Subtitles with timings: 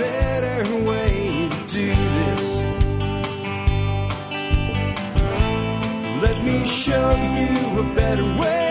[0.00, 2.56] better way to do this.
[6.22, 8.70] Let me show you a better way.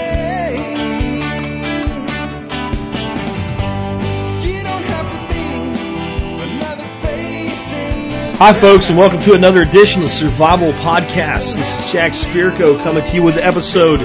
[8.40, 11.58] Hi, folks, and welcome to another edition of Survival Podcast.
[11.58, 14.00] This is Jack Spirko coming to you with episode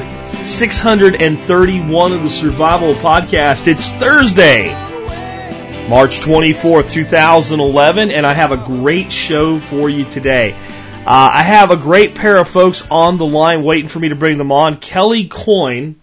[0.45, 3.68] 631 of the Survival Podcast.
[3.68, 4.72] It's Thursday,
[5.89, 10.54] March 24th, 2011, and I have a great show for you today.
[10.54, 14.14] Uh, I have a great pair of folks on the line waiting for me to
[14.14, 15.96] bring them on Kelly Coyne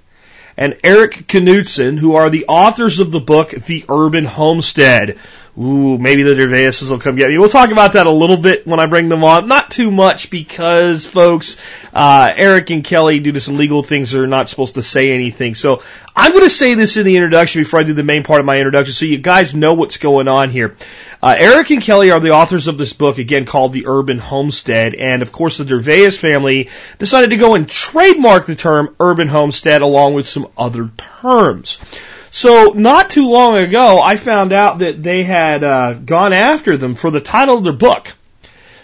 [0.56, 5.18] and Erik Knutzen, who are the authors of the book The Urban Homestead.
[5.58, 7.38] Ooh, maybe the Dervaeses will come get me.
[7.38, 9.48] We'll talk about that a little bit when I bring them on.
[9.48, 11.58] Not too much because, folks,
[11.92, 15.56] uh, Eric and Kelly, due to some legal things, are not supposed to say anything.
[15.56, 15.84] So
[16.16, 18.46] I'm going to say this in the introduction before I do the main part of
[18.46, 20.76] my introduction so you guys know what's going on here.
[21.24, 24.94] Uh, Erik and Kelly are the authors of this book, again called The Urban Homestead,
[24.96, 26.70] and of course the Dervaes family
[27.00, 30.92] decided to go and trademark the term urban homestead along with some other
[31.22, 31.80] terms.
[32.30, 36.96] So not too long ago, I found out that they had uh, gone after them
[36.96, 38.16] for the title of their book.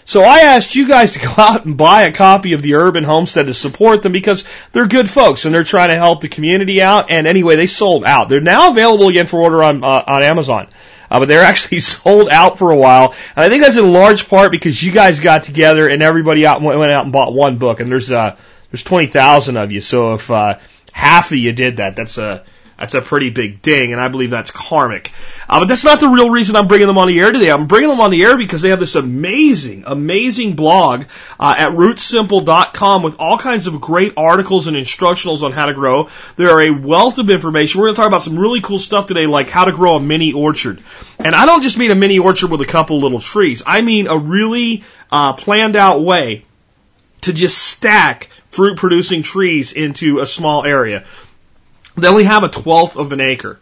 [0.08, 3.04] So I asked you guys to go out and buy a copy of the Urban
[3.04, 6.80] Homestead to support them because they're good folks and they're trying to help the community
[6.80, 7.10] out.
[7.10, 8.30] And anyway, they sold out.
[8.30, 10.68] They're now available again for order on uh, on Amazon.
[11.10, 14.30] Uh, but they're actually sold out for a while, and I think that's in large
[14.30, 17.80] part because you guys got together and everybody out went out and bought one book,
[17.80, 18.34] and there's uh
[18.70, 20.58] there's twenty thousand of you, so if uh,
[20.90, 22.44] half of you did that, that's a
[22.78, 25.10] that's a pretty big ding, and I believe that's karmic.
[25.48, 27.50] Uh, but that's not the real reason I'm bringing them on the air today.
[27.50, 31.06] I'm bringing them on the air because they have this amazing, amazing blog
[31.40, 36.08] uh, at rootsimple.com with all kinds of great articles and instructionals on how to grow.
[36.36, 37.80] There are a wealth of information.
[37.80, 40.00] We're going to talk about some really cool stuff today, like how to grow a
[40.00, 40.80] mini orchard.
[41.18, 43.60] And I don't just mean a mini orchard with a couple little trees.
[43.66, 46.44] I mean a really uh, planned out way
[47.22, 51.04] to just stack fruit producing trees into a small area.
[52.00, 53.58] They only have a twelfth of an acre.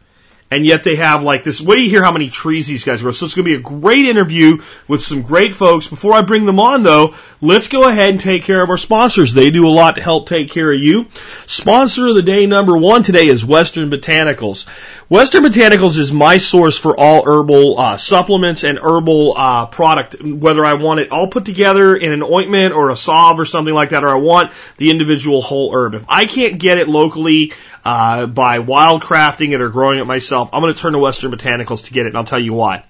[0.49, 1.61] And yet they have like this.
[1.61, 3.11] Wait you hear how many trees these guys grow.
[3.11, 5.89] So it's going to be a great interview with some great folks.
[5.89, 9.35] Before I bring them on though, let's go ahead and take care of our sponsors.
[9.35, 11.09] They do a lot to help take care of you.
[11.47, 14.69] Sponsor of the day number one today is Western Botanicals.
[15.09, 20.65] Western Botanicals is my source for all herbal uh, supplements and herbal uh, product, whether
[20.65, 23.91] I want it all put together in an ointment or a salve or something like
[23.91, 25.95] that, or I want the individual whole herb.
[25.95, 27.53] If I can't get it locally
[27.87, 31.85] uh, by wildcrafting it or growing it myself, I'm going to turn to Western Botanicals
[31.85, 32.85] to get it, and I'll tell you why.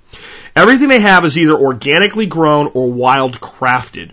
[0.56, 4.12] Everything they have is either organically grown or wild crafted.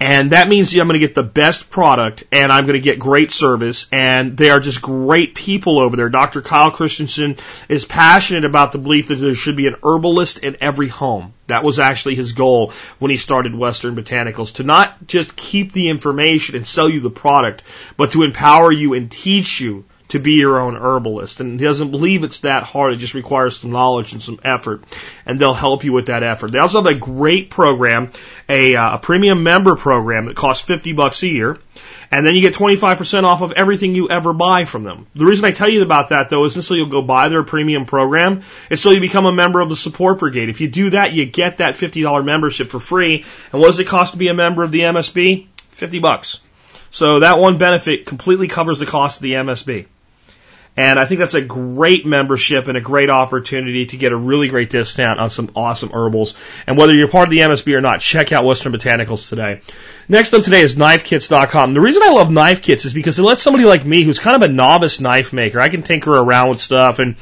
[0.00, 2.98] And that means I'm going to get the best product and I'm going to get
[2.98, 6.08] great service and they are just great people over there.
[6.08, 6.42] Dr.
[6.42, 7.36] Kyle Christensen
[7.68, 11.34] is passionate about the belief that there should be an herbalist in every home.
[11.46, 15.88] That was actually his goal when he started Western Botanicals to not just keep the
[15.88, 17.62] information and sell you the product,
[17.96, 21.40] but to empower you and teach you to be your own herbalist.
[21.40, 22.92] And he doesn't believe it's that hard.
[22.92, 24.84] It just requires some knowledge and some effort.
[25.24, 26.52] And they'll help you with that effort.
[26.52, 28.12] They also have a great program,
[28.48, 31.58] a, uh, a premium member program that costs 50 bucks a year.
[32.10, 35.06] And then you get 25% off of everything you ever buy from them.
[35.14, 37.84] The reason I tell you about that though isn't so you'll go buy their premium
[37.84, 38.42] program.
[38.70, 40.48] It's so you become a member of the support brigade.
[40.48, 43.24] If you do that, you get that $50 membership for free.
[43.52, 45.48] And what does it cost to be a member of the MSB?
[45.70, 46.40] 50 bucks.
[46.90, 49.86] So that one benefit completely covers the cost of the MSB.
[50.76, 54.48] And I think that's a great membership and a great opportunity to get a really
[54.48, 56.34] great discount on some awesome herbals.
[56.66, 59.62] And whether you're part of the MSB or not, check out Western Botanicals today.
[60.08, 61.72] Next up today is knifekits.com.
[61.72, 64.36] The reason I love knife kits is because it lets somebody like me, who's kind
[64.36, 67.16] of a novice knife maker, I can tinker around with stuff and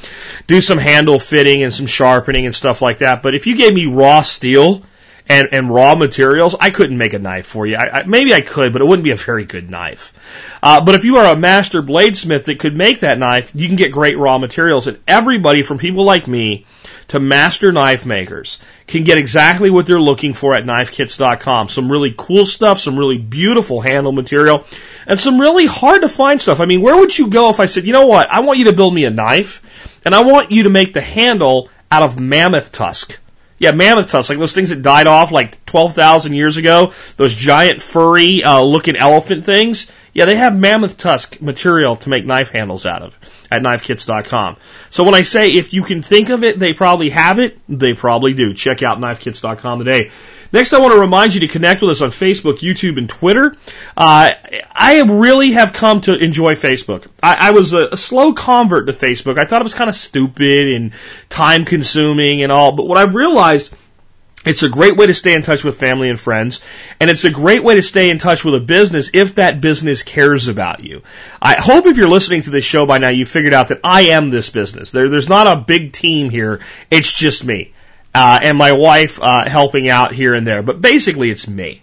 [0.47, 3.23] do some handle fitting and some sharpening and stuff like that.
[3.23, 4.83] But if you gave me raw steel,
[5.27, 7.77] and, and raw materials, I couldn't make a knife for you.
[7.77, 10.13] I, I, maybe I could, but it wouldn't be a very good knife.
[10.61, 13.75] Uh, but if you are a master bladesmith that could make that knife, you can
[13.75, 14.87] get great raw materials.
[14.87, 16.65] And everybody, from people like me
[17.07, 21.69] to master knife makers, can get exactly what they're looking for at knifekits.com.
[21.69, 24.65] Some really cool stuff, some really beautiful handle material,
[25.07, 26.59] and some really hard to find stuff.
[26.59, 28.65] I mean, where would you go if I said, you know what, I want you
[28.65, 29.63] to build me a knife,
[30.05, 33.19] and I want you to make the handle out of mammoth tusk?
[33.57, 37.81] Yeah, mammoth tusks, like those things that died off like 12,000 years ago, those giant
[37.81, 39.87] furry uh, looking elephant things.
[40.13, 43.17] Yeah, they have mammoth tusk material to make knife handles out of
[43.51, 44.57] at knifekits.com.
[44.89, 47.93] So when I say if you can think of it, they probably have it, they
[47.93, 48.53] probably do.
[48.53, 50.11] Check out knifekits.com today.
[50.55, 53.57] Next, I want to remind you to connect with us on Facebook, YouTube, and Twitter.
[53.97, 54.31] Uh,
[54.71, 57.05] I really have come to enjoy Facebook.
[57.21, 59.37] I, I was a, a, slow convert to Facebook.
[59.37, 60.93] I thought it was kind of stupid and
[61.27, 63.73] time consuming and all, but what I've realized
[64.45, 66.61] It's a great way to stay in touch with family and friends,
[67.01, 70.03] and it's a great way to stay in touch with a business if that business
[70.03, 71.01] cares about you.
[71.41, 74.03] I hope if you're listening to this show by now, you figured out that I
[74.03, 74.93] am this business.
[74.93, 76.61] There, there's not a big team here.
[76.89, 77.73] It's just me.
[78.15, 80.63] Uh, and my wife, uh, helping out here and there.
[80.63, 81.81] But basically it's me.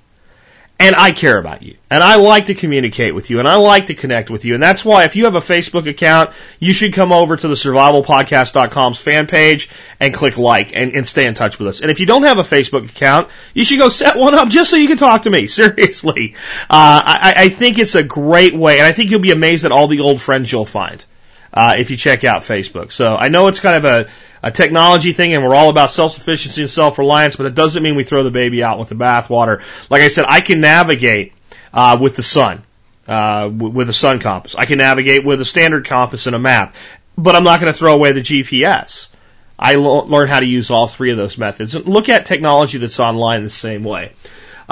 [0.81, 1.77] And I care about you.
[1.91, 3.39] And I like to communicate with you.
[3.39, 4.55] And I like to connect with you.
[4.55, 7.55] And that's why if you have a Facebook account, you should come over to the
[7.55, 9.69] survivalpodcast.com's fan page
[10.01, 11.83] and click like and, and stay in touch with us.
[11.83, 14.71] And if you don't have a Facebook account, you should go set one up just
[14.71, 15.47] so you can talk to me.
[15.63, 16.35] Seriously.
[16.63, 18.79] Uh, I, I think it's a great way.
[18.79, 21.05] And I think you'll be amazed at all the old friends you'll find.
[21.55, 22.93] Uh, if you check out Facebook.
[22.93, 24.09] So I know it's kind of a,
[24.43, 28.05] a technology thing and we're all about self-sufficiency and self-reliance, but it doesn't mean we
[28.05, 29.63] throw the baby out with the bathwater.
[29.91, 31.35] Like I said, I can navigate,
[31.75, 32.63] uh, with the sun,
[33.07, 34.55] uh, with a sun compass.
[34.55, 36.75] I can navigate with a standard compass and a map,
[37.19, 39.09] but I'm not going to throw away the GPS.
[39.59, 41.75] I learned how to use all three of those methods.
[41.75, 44.13] And look at technology that's online the same way.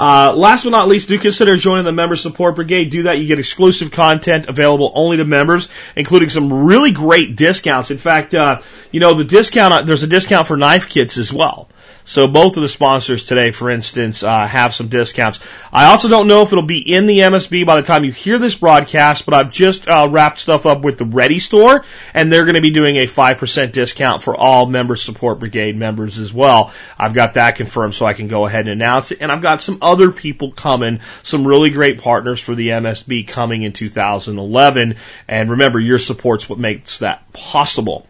[0.01, 2.89] Uh, last but not least, do consider joining the Member Support Brigade.
[2.89, 3.19] Do that.
[3.19, 7.91] You get exclusive content available only to members, including some really great discounts.
[7.91, 11.69] In fact, uh, you know, the discount, there's a discount for knife kits as well.
[12.11, 15.39] So both of the sponsors today, for instance, uh, have some discounts.
[15.71, 18.37] I also don't know if it'll be in the MSB by the time you hear
[18.37, 22.43] this broadcast, but I've just uh, wrapped stuff up with the Ready Store, and they're
[22.43, 26.73] going to be doing a 5% discount for all Member Support Brigade members as well.
[26.99, 29.61] I've got that confirmed so I can go ahead and announce it, and I've got
[29.61, 34.95] some other people coming, some really great partners for the MSB coming in 2011,
[35.29, 38.05] and remember, your support's what makes that possible.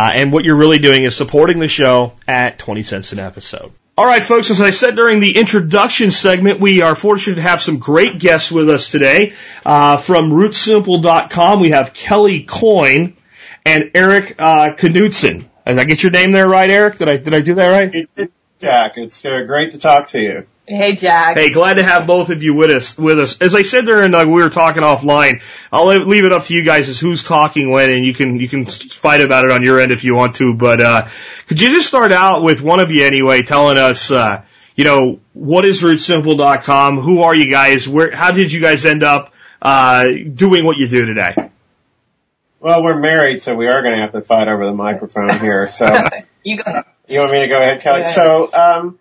[0.00, 3.70] Uh, and what you're really doing is supporting the show at 20 cents an episode.
[3.98, 7.60] All right, folks, as I said during the introduction segment, we are fortunate to have
[7.60, 9.34] some great guests with us today.
[9.62, 13.14] Uh, from rootsimple.com, we have Kelly Coyne
[13.66, 15.44] and Erik uh, Knutzen.
[15.66, 16.96] Did I get your name there right, Erik?
[16.96, 18.30] Did I did I do that right?
[18.58, 20.46] Jack, it's uh, great to talk to you.
[20.70, 21.36] Hey, Jack.
[21.36, 22.96] Hey, glad to have both of you with us.
[22.96, 26.44] With us, as I said during uh, we were talking offline, I'll leave it up
[26.44, 29.50] to you guys as who's talking when, and you can you can fight about it
[29.50, 30.54] on your end if you want to.
[30.54, 31.08] But uh,
[31.48, 34.44] could you just start out with one of you anyway, telling us, uh,
[34.76, 37.00] you know, what is RootSimple.com?
[37.00, 37.88] Who are you guys?
[37.88, 38.14] Where?
[38.14, 41.50] How did you guys end up uh, doing what you do today?
[42.60, 45.66] Well, we're married, so we are going to have to fight over the microphone here.
[45.66, 45.86] So
[46.44, 46.84] You go.
[47.08, 48.02] you want me to go ahead, Kelly?
[48.02, 48.14] Go ahead.
[48.14, 48.98] So, um,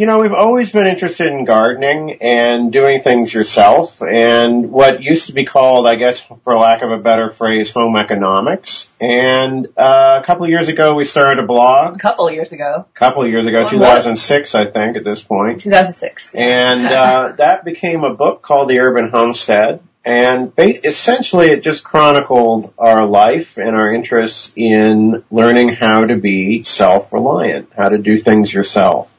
[0.00, 5.26] you know, we've always been interested in gardening and doing things yourself and what used
[5.26, 8.90] to be called, I guess, for lack of a better phrase, home economics.
[8.98, 11.96] And uh, a couple of years ago, we started a blog.
[11.96, 13.72] A couple of years ago, A couple of years ago, What?
[13.72, 15.60] 2006, I think, at this point.
[15.60, 16.34] 2006.
[16.34, 19.82] And uh, that became a book called The Urban Homestead.
[20.02, 26.62] And essentially, it just chronicled our life and our interests in learning how to be
[26.62, 29.14] self-reliant, how to do things yourself.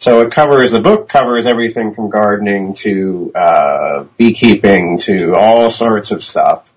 [0.00, 6.10] So it covers the book covers everything from gardening to uh, beekeeping to all sorts
[6.10, 6.72] of stuff.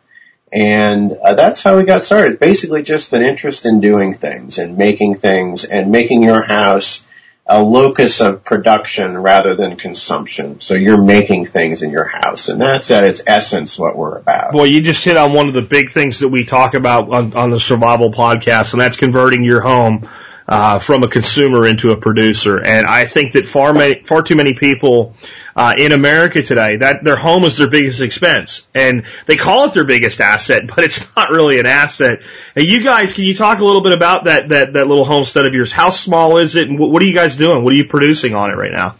[0.52, 2.38] And uh, that's how we got started.
[2.38, 7.06] Basically, just an interest in doing things and making things and making your house
[7.46, 10.60] a locus of production rather than consumption.
[10.60, 14.54] So you're making things in your house, and that's at its essence what we're about.
[14.54, 17.34] Well, you just hit on one of the big things that we talk about on,
[17.36, 20.10] on the Survival Podcast, and that's converting your home
[20.48, 22.57] uh, from a consumer into a producer.
[22.60, 25.15] And I think that far many, far too many people
[25.56, 29.74] uh, in America today that their home is their biggest expense, and they call it
[29.74, 32.22] their biggest asset, but it's not really an asset.
[32.56, 35.46] And you guys, can you talk a little bit about that that that little homestead
[35.46, 35.72] of yours?
[35.72, 37.63] How small is it, and what, what are you guys doing?
[37.63, 38.96] What are you producing on it right now?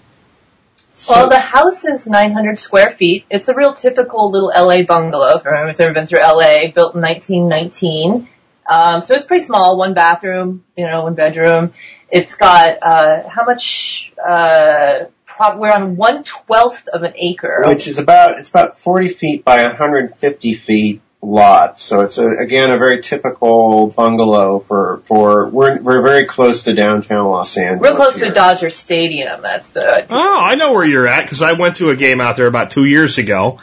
[1.10, 3.25] Well, the house is 900 square feet.
[3.29, 6.96] It's a real typical little LA bungalow for anyone who's ever been through LA, built
[6.96, 8.29] in 1919.
[8.70, 11.74] Um, so it's pretty small, one bathroom, you know, one bedroom.
[12.10, 17.63] It's got, uh, how much, uh, prob- we're on one twelfth of an acre.
[17.67, 21.79] which is about it's about 40 feet by 150 feet lot.
[21.79, 26.74] So it's a, again a very typical bungalow for for we're we're very close to
[26.75, 27.82] downtown Los Angeles.
[27.82, 28.25] Real close here.
[28.25, 29.41] to Dodger Stadium.
[29.41, 32.36] That's the, Oh, I know where you're at because I went to a game out
[32.36, 33.60] there about two years ago.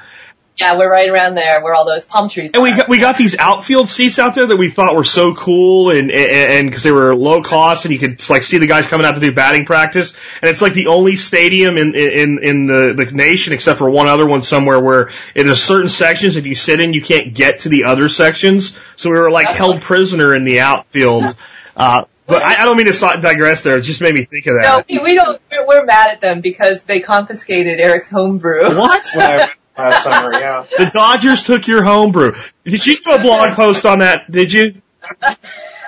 [0.61, 3.17] Yeah, we're right around there where all those palm trees And we got, we got
[3.17, 6.93] these outfield seats out there that we thought were so cool and, and, because they
[6.93, 9.65] were low cost and you could like see the guys coming out to do batting
[9.65, 10.13] practice.
[10.43, 14.07] And it's like the only stadium in, in, in the, the nation except for one
[14.07, 17.61] other one somewhere where in a certain sections, if you sit in, you can't get
[17.61, 18.77] to the other sections.
[18.97, 21.35] So we were like held prisoner in the outfield.
[21.75, 23.79] Uh, but I, I don't mean to digress there.
[23.79, 24.87] It just made me think of No, that.
[24.91, 28.77] we, we don't, we're, we're mad at them because they confiscated Erik's homebrew.
[28.77, 29.51] What?
[29.75, 30.67] When I went last summer, yeah.
[30.79, 32.35] The Dodgers took your homebrew.
[32.65, 34.31] Did you do a blog post on that?
[34.31, 34.81] Did you?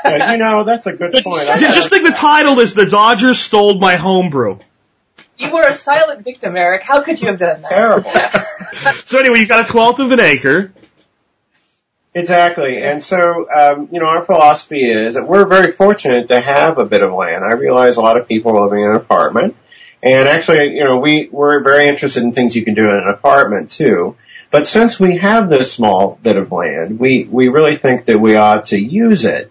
[0.04, 1.48] Yeah, you know, that's a good point.
[1.48, 4.58] I Just, just think the title is "The Dodgers Stole My Homebrew."
[5.38, 6.82] You were a silent victim, Erik.
[6.82, 7.68] How could you have done that?
[7.68, 8.12] Terrible.
[9.06, 10.72] So anyway, you got a twelfth of an acre.
[12.14, 12.82] Exactly.
[12.82, 16.84] And so, um, you know, our philosophy is that we're very fortunate to have a
[16.84, 17.44] bit of land.
[17.44, 19.56] I realize a lot of people are living in an apartment.
[20.02, 23.08] And actually, you know, we, we're very interested in things you can do in an
[23.08, 24.16] apartment too.
[24.50, 28.36] But since we have this small bit of land, we, we really think that we
[28.36, 29.50] ought to use it.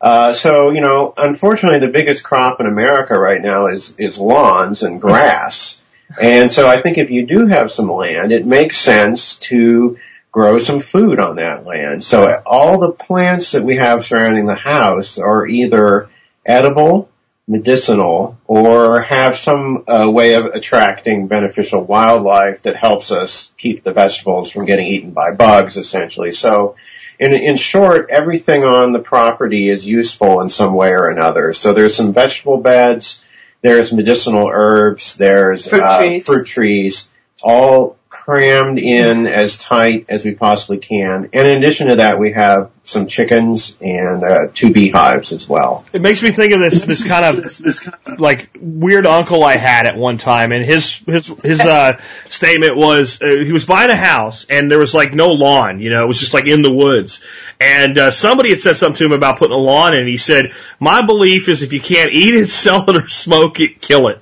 [0.00, 4.82] Uh, so, you know, unfortunately the biggest crop in America right now is, is lawns
[4.82, 5.78] and grass.
[6.18, 9.98] And so I think if you do have some land, it makes sense to
[10.32, 12.02] grow some food on that land.
[12.02, 16.08] So all the plants that we have surrounding the house are either
[16.44, 17.10] edible,
[17.48, 23.92] medicinal, or have some uh, way of attracting beneficial wildlife that helps us keep the
[23.92, 26.32] vegetables from getting eaten by bugs, essentially.
[26.32, 26.76] So
[27.18, 31.52] in, in short, everything on the property is useful in some way or another.
[31.52, 33.22] So there's some vegetable beds,
[33.62, 36.24] there's medicinal herbs, there's Fruit uh, trees.
[36.24, 37.10] fruit trees,
[37.42, 41.30] all crammed in as tight as we possibly can.
[41.32, 45.84] And in addition to that, we have some chickens and uh, two beehives as well.
[45.92, 49.42] It makes me think of this this kind of this kind of like weird uncle
[49.42, 53.64] I had at one time, and his his his uh, statement was uh, he was
[53.64, 56.46] buying a house and there was like no lawn, you know, it was just like
[56.46, 57.22] in the woods,
[57.58, 60.00] and uh, somebody had said something to him about putting a lawn in.
[60.00, 63.60] And he said, "My belief is if you can't eat it, sell it, or smoke
[63.60, 64.20] it, kill it."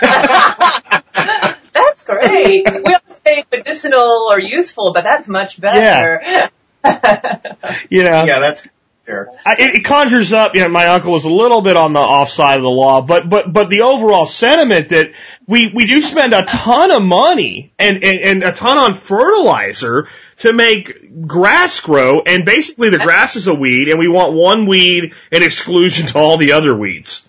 [2.24, 2.30] That's
[2.64, 2.84] great.
[2.84, 6.50] We don't say medicinal or useful, but that's much better.
[7.88, 8.68] You know, Yeah, that's
[9.06, 9.30] fair.
[9.44, 10.54] I, it, it conjures up.
[10.54, 13.00] You know, my uncle was a little bit on the off side of the law,
[13.00, 15.12] but but but the overall sentiment that
[15.46, 20.08] we we do spend a ton of money and and, and a ton on fertilizer
[20.38, 24.66] to make grass grow, and basically the grass is a weed, and we want one
[24.66, 27.24] weed in exclusion to all the other weeds.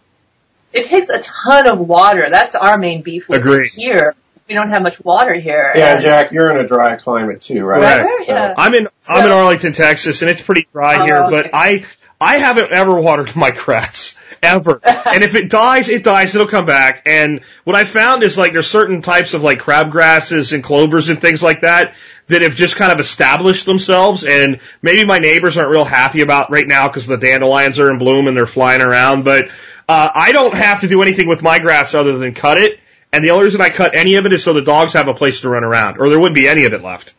[0.73, 2.27] It takes a ton of water.
[2.29, 3.71] That's our main beef with Agreed.
[3.71, 4.15] here.
[4.47, 5.71] We don't have much water here.
[5.75, 8.03] Yeah, And- Jack, you're in a dry climate too, right?
[8.03, 8.53] Right, So- yeah.
[8.57, 11.31] I'm in I'm in Arlington, Texas, and it's pretty dry Oh, here, okay.
[11.31, 11.85] but I
[12.21, 14.79] I haven't ever watered my grass ever.
[14.83, 16.35] and if it dies, it dies.
[16.35, 17.01] It'll come back.
[17.07, 21.19] And what I found is like there's certain types of like crabgrasses and clovers and
[21.19, 21.95] things like that
[22.27, 24.23] that have just kind of established themselves.
[24.23, 27.97] And maybe my neighbors aren't real happy about right now because the dandelions are in
[27.97, 29.23] bloom and they're flying around.
[29.23, 29.47] But
[29.89, 32.79] uh, I don't have to do anything with my grass other than cut it.
[33.11, 35.13] And the only reason I cut any of it is so the dogs have a
[35.13, 37.13] place to run around, or there wouldn't be any of it left.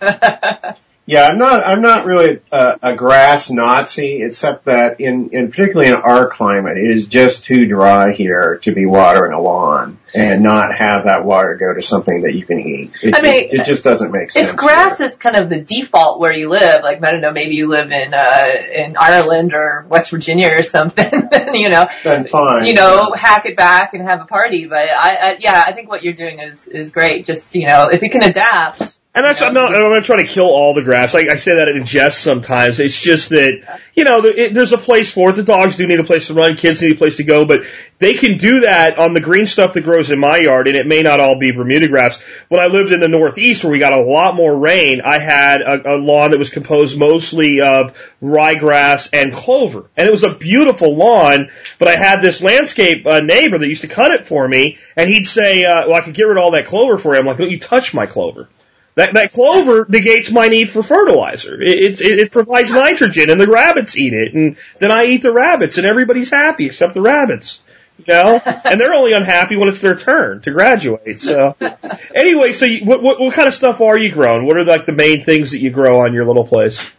[1.08, 1.66] Yeah, I'm not.
[1.66, 6.76] I'm not really a, a grass Nazi, except that in, in particularly in our climate,
[6.76, 11.24] it is just too dry here to be watering a lawn and not have that
[11.24, 12.92] water go to something that you can eat.
[13.02, 14.50] It, I mean, it, it just doesn't make sense.
[14.50, 17.54] If grass is kind of the default where you live, like I don't know, maybe
[17.54, 22.26] you live in uh in Ireland or West Virginia or something, then you know, then
[22.26, 22.66] fine.
[22.66, 24.66] you know, hack it back and have a party.
[24.66, 27.24] But I, I yeah, I think what you're doing is is great.
[27.24, 28.97] Just you know, if you can adapt.
[29.18, 31.12] And that's, I'm not, I'm not trying to kill all the grass.
[31.12, 32.78] I, I say that in jest sometimes.
[32.78, 35.32] It's just that, you know, there, it, there's a place for it.
[35.34, 36.56] The dogs do need a place to run.
[36.56, 37.62] Kids need a place to go, but
[37.98, 40.86] they can do that on the green stuff that grows in my yard, and it
[40.86, 42.20] may not all be Bermuda grass.
[42.46, 45.62] When I lived in the Northeast where we got a lot more rain, I had
[45.62, 49.90] a, a lawn that was composed mostly of ryegrass and clover.
[49.96, 53.82] And it was a beautiful lawn, but I had this landscape uh, neighbor that used
[53.82, 56.44] to cut it for me, and he'd say, uh, well, I could get rid of
[56.44, 57.18] all that clover for you.
[57.18, 58.48] I'm like, don't you touch my clover.
[58.98, 61.54] That, that clover negates my need for fertilizer.
[61.62, 65.30] It, it, it provides nitrogen and the rabbits eat it and then I eat the
[65.30, 67.62] rabbits and everybody's happy except the rabbits.
[67.98, 68.42] You know?
[68.64, 71.20] and they're only unhappy when it's their turn to graduate.
[71.20, 71.54] So
[72.12, 74.44] anyway, so you, what, what, what kind of stuff are you growing?
[74.44, 76.90] What are like the main things that you grow on your little place?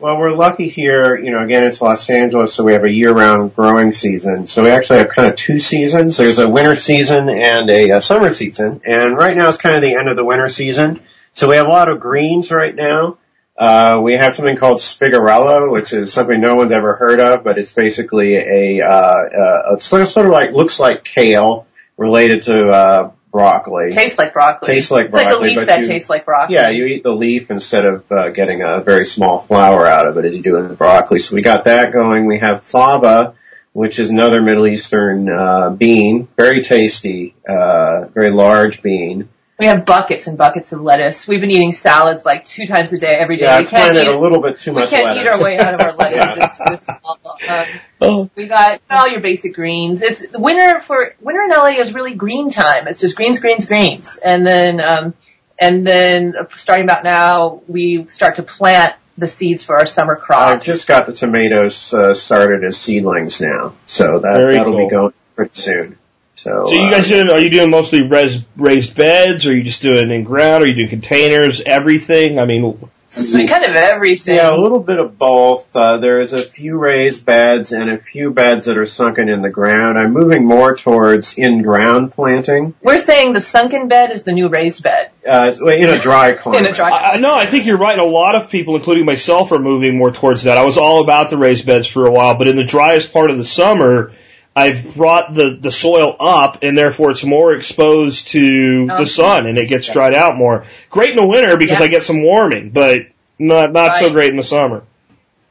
[0.00, 1.16] Well, we're lucky here.
[1.16, 4.46] You know, again, it's Los Angeles, so we have a year-round growing season.
[4.46, 6.16] So we actually have kind of two seasons.
[6.16, 8.80] There's a winter season and a, uh summer season.
[8.84, 11.00] And right now it's kind of the end of the winter season.
[11.34, 13.18] So we have a lot of greens right now.
[13.56, 17.58] Uh, we have something called spigarella, which is something no one's ever heard of, but
[17.58, 22.44] it's basically a, uh, uh, it's sort of, sort of like, looks like kale related
[22.44, 23.92] to, uh, broccoli.
[23.92, 24.74] Tastes like broccoli.
[24.74, 26.56] Tastes like it's like a leaf that you- tastes like broccoli.
[26.56, 30.16] Yeah, you eat the leaf instead of uh, getting a very small flower out of
[30.18, 31.18] it as you do in the broccoli.
[31.18, 32.26] So we got that going.
[32.26, 33.34] We have fava,
[33.72, 39.28] which is another Middle Eastern uh, bean, very tasty, uh, very large bean.
[39.58, 41.26] We have buckets and buckets of lettuce.
[41.26, 43.46] We've been eating salads like two times a day every day.
[43.46, 45.24] Yeah, we can't planted eat a little bit too we much can't lettuce.
[45.24, 46.16] eat our way out of our lettuce.
[46.16, 46.34] Yeah.
[46.36, 47.18] this, this fall.
[47.48, 47.66] Um,
[48.00, 48.30] Oh.
[48.36, 50.02] we got all your basic greens.
[50.02, 52.86] It's winter for winter in LA is really green time.
[52.86, 55.14] It's just greens, greens, greens, and then um,
[55.58, 60.14] and then uh, starting about now we start to plant the seeds for our summer
[60.14, 60.42] crops.
[60.42, 60.66] I crops.
[60.66, 64.86] just got the tomatoes uh, started as seedlings now, so that Very that'll cool.
[64.86, 65.98] be going pretty soon.
[66.38, 67.28] So, So you uh, guys doing?
[67.30, 69.44] Are you doing mostly res, raised beds?
[69.44, 70.62] Or are you just doing in ground?
[70.62, 71.60] Are you doing containers?
[71.60, 72.38] Everything?
[72.38, 72.78] I mean,
[73.10, 74.36] kind of everything.
[74.36, 75.74] Yeah, a little bit of both.
[75.74, 79.50] Uh, there's a few raised beds and a few beds that are sunken in the
[79.50, 79.98] ground.
[79.98, 84.84] I'm moving more towards in-ground planting, We're saying the sunken bed is the new raised
[84.84, 85.10] bed.
[85.28, 86.72] uh, in a dry climate.
[86.76, 87.98] dry- I, I- no, I think you're right.
[87.98, 90.56] A lot of people, including myself, are moving more towards that.
[90.56, 93.32] I was all about the raised beds for a while, but in the driest part
[93.32, 94.12] of the summer,
[94.58, 99.56] I've brought the, the soil up and therefore it's more exposed to the sun and
[99.56, 100.64] it gets dried out more.
[100.90, 101.86] Great in the winter because Yeah.
[101.86, 103.06] I get some warming, but
[103.38, 104.82] not, not so great in the summer.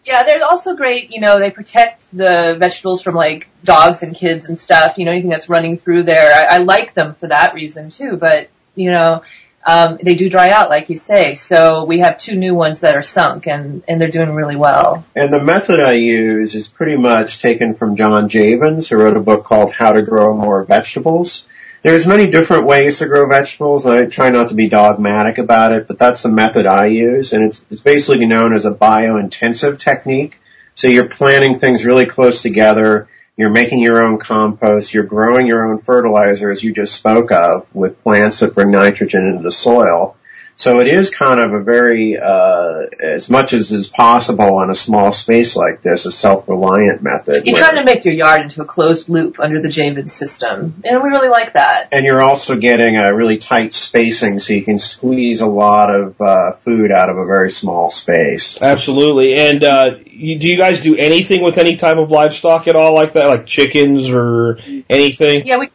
[0.03, 4.45] Yeah, they're also great, you know, they protect the vegetables from like dogs and kids
[4.45, 6.33] and stuff, you know, anything that's running through there.
[6.33, 9.23] I, I like them for that reason too, but, you know,
[9.67, 11.35] um, they do dry out, like you say.
[11.35, 15.05] So we have two new ones that are sunk and, and they're doing really well.
[15.13, 19.21] And the method I use is pretty much taken from John Jeavons, who wrote a
[19.21, 21.45] book called How to Grow More Vegetables.
[21.81, 23.85] There's many different ways to grow vegetables.
[23.85, 27.43] I try not to be dogmatic about it, but that's the method I use, and
[27.43, 30.39] it's, it's basically known as a biointensive technique.
[30.75, 33.09] So you're planting things really close together.
[33.37, 34.93] You're making your own compost.
[34.93, 39.27] You're growing your own fertilizer, as you just spoke of, with plants that bring nitrogen
[39.27, 40.17] into the soil.
[40.59, 44.75] So it is kind of a very, uh, as much as is possible on a
[44.75, 47.45] small space like this, a self-reliant method.
[47.45, 51.03] You're trying to make your yard into a closed loop under the Jeavons system, and
[51.03, 51.89] we really like that.
[51.91, 56.19] and you're also getting a really tight spacing so you can squeeze a lot of
[56.19, 58.57] uh, food out of a very small space.
[58.59, 59.35] Absolutely.
[59.35, 62.95] And uh, you, do you guys do anything with any type of livestock at all
[62.95, 64.57] like that, like chickens or
[64.89, 65.45] anything?
[65.45, 65.69] Yeah, we,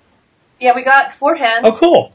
[0.59, 1.61] yeah, we got four hens.
[1.62, 2.12] Oh, cool.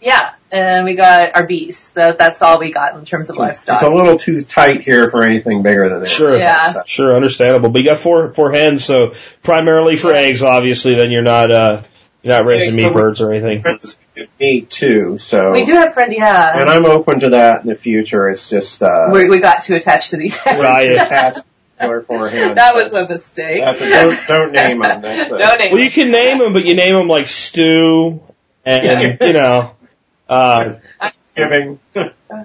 [0.00, 1.90] Yeah, and we got our bees.
[1.90, 3.82] That, that's all we got in terms of livestock.
[3.82, 6.08] It's a little too tight here for anything bigger than that.
[6.08, 6.38] Sure.
[6.38, 6.82] Yeah.
[6.86, 7.68] Sure, understandable.
[7.70, 10.94] But you got four four hens, so primarily for eggs, obviously.
[10.94, 11.82] Then you're not uh
[12.22, 13.64] you're not raising Yeah, meat so we- birds or anything.
[14.40, 15.18] Me too.
[15.18, 16.58] So, we do have friend, yeah.
[16.58, 18.30] and I'm open to that in the future.
[18.30, 20.38] It's just uh, we, we got too attached to these.
[20.46, 20.92] Right.
[20.92, 21.42] attached
[21.78, 22.54] to four hands.
[22.54, 23.60] that was a mistake.
[23.60, 25.02] That's a, don't, don't name them.
[25.02, 25.72] That's a, no name.
[25.72, 28.22] Well, you can name them, but you name them like Stew,
[28.64, 29.75] and you know,
[30.28, 30.74] uh,
[31.34, 31.78] Giving.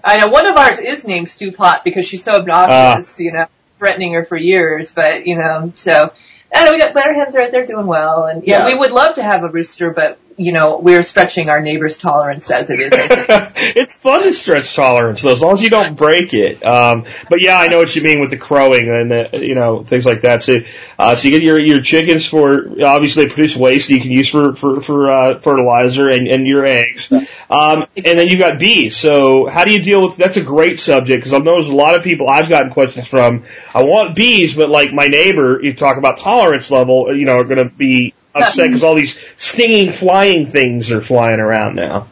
[0.04, 3.24] I know one of ours is named Stew Pot because she's so obnoxious, Ah.
[3.24, 3.46] you know,
[3.80, 4.92] threatening her for years.
[4.92, 6.12] But you know, so
[6.54, 7.36] I know we got better hens.
[7.36, 8.74] Are they're doing well, and yeah, Yeah.
[8.74, 12.50] we would love to have a rooster, but you know, we're stretching our neighbor's tolerance
[12.50, 12.92] as it is.
[13.74, 16.66] It's fun to stretch tolerance though, as long as you don't break it.
[16.66, 19.84] Um, but yeah, I know what you mean with the crowing and the, you know
[19.84, 20.44] things like that.
[20.44, 20.58] So,
[20.98, 24.12] uh, so you get your your chickens for obviously they produce waste that you can
[24.12, 27.12] use for for for uh, fertilizer and and your eggs.
[27.12, 28.98] Um, and then you've got bees.
[28.98, 30.18] So how do you deal with?
[30.18, 33.44] That's a great subject because I've noticed a lot of people I've gotten questions from.
[33.74, 37.44] I want bees, but like my neighbor, you talk about tolerance level, you know, are
[37.44, 42.08] going to be upset because all these stinging flying things are flying around now.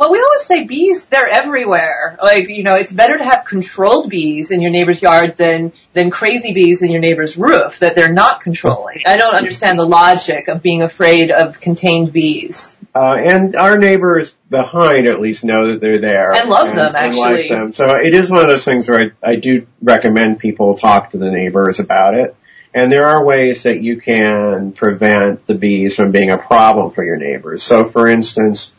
[0.00, 2.18] Well, we always say bees, they're everywhere.
[2.22, 6.10] Like, you know, it's better to have controlled bees in your neighbor's yard than, than
[6.10, 9.02] crazy bees in your neighbor's roof that they're not controlling.
[9.04, 12.78] I don't understand the logic of being afraid of contained bees.
[12.94, 16.32] Uh, and our neighbors behind at least know that they're there.
[16.32, 17.48] And love them, and like actually.
[17.50, 17.72] them.
[17.72, 21.18] So it is one of those things where I, I do recommend people talk to
[21.18, 22.34] the neighbors about it.
[22.72, 27.02] And there are ways that you can prevent the bees from being a problem for
[27.02, 27.62] your neighbors.
[27.62, 28.72] So for instance,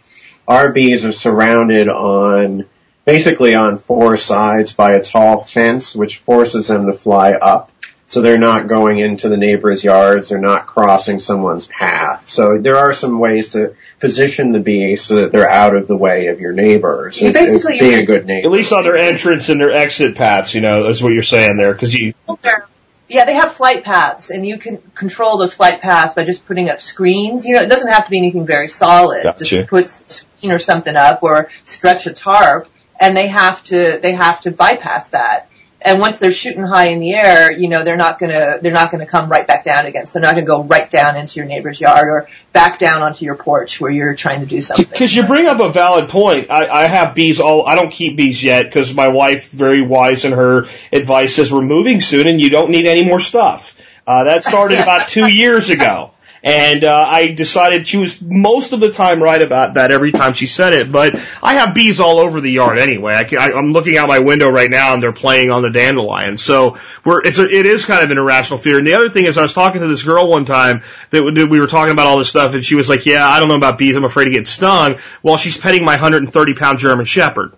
[0.47, 2.67] our bees are surrounded on,
[3.05, 7.71] basically on four sides by a tall fence which forces them to fly up.
[8.07, 12.27] So they're not going into the neighbors' yards, they're not crossing someone's path.
[12.27, 15.95] So there are some ways to position the bees so that they're out of the
[15.95, 17.21] way of your neighbors.
[17.21, 18.47] You It's- it's basically- being a good neighbor.
[18.47, 21.55] At least on their entrance and their exit paths, you know, is what you're saying
[21.55, 21.71] there.
[21.71, 22.65] Because you, They're-
[23.11, 26.69] Yeah, they have flight paths, and you can control those flight paths by just putting
[26.69, 27.45] up screens.
[27.45, 29.23] You know, it doesn't have to be anything very solid.
[29.23, 29.43] Gotcha.
[29.43, 33.99] Just put a screen or something up, or stretch a tarp, and they have to
[34.01, 35.49] they have to bypass that.
[35.83, 38.91] And once they're shooting high in the air, you know, they're not gonna they're not
[38.91, 40.05] gonna come right back down again.
[40.05, 43.25] So they're not gonna go right down into your neighbor's yard or back down onto
[43.25, 44.85] your porch where you're trying to do something.
[44.85, 46.51] because you bring up a valid point.
[46.51, 47.65] I, I have bees all.
[47.65, 51.61] I don't keep bees yet because my wife, very wise in her advice, says we're
[51.61, 53.75] moving soon and you don't need any more stuff.
[54.05, 56.11] Uh, that started about two years ago.
[56.43, 60.33] And uh, I decided she was most of the time right about that every time
[60.33, 60.91] she said it.
[60.91, 63.13] But I have bees all over the yard anyway.
[63.13, 65.69] I can, I, I'm looking out my window right now and they're playing on the
[65.69, 66.37] dandelion.
[66.37, 68.79] So we're it's a, it is kind of an irrational fear.
[68.79, 71.43] And the other thing is, I was talking to this girl one time that we-
[71.43, 73.55] we were talking about all this stuff, and she was like, "Yeah, I don't know
[73.55, 73.95] about bees.
[73.95, 77.53] I'm afraid to get stung." While she's petting my 130 pound German Shepherd.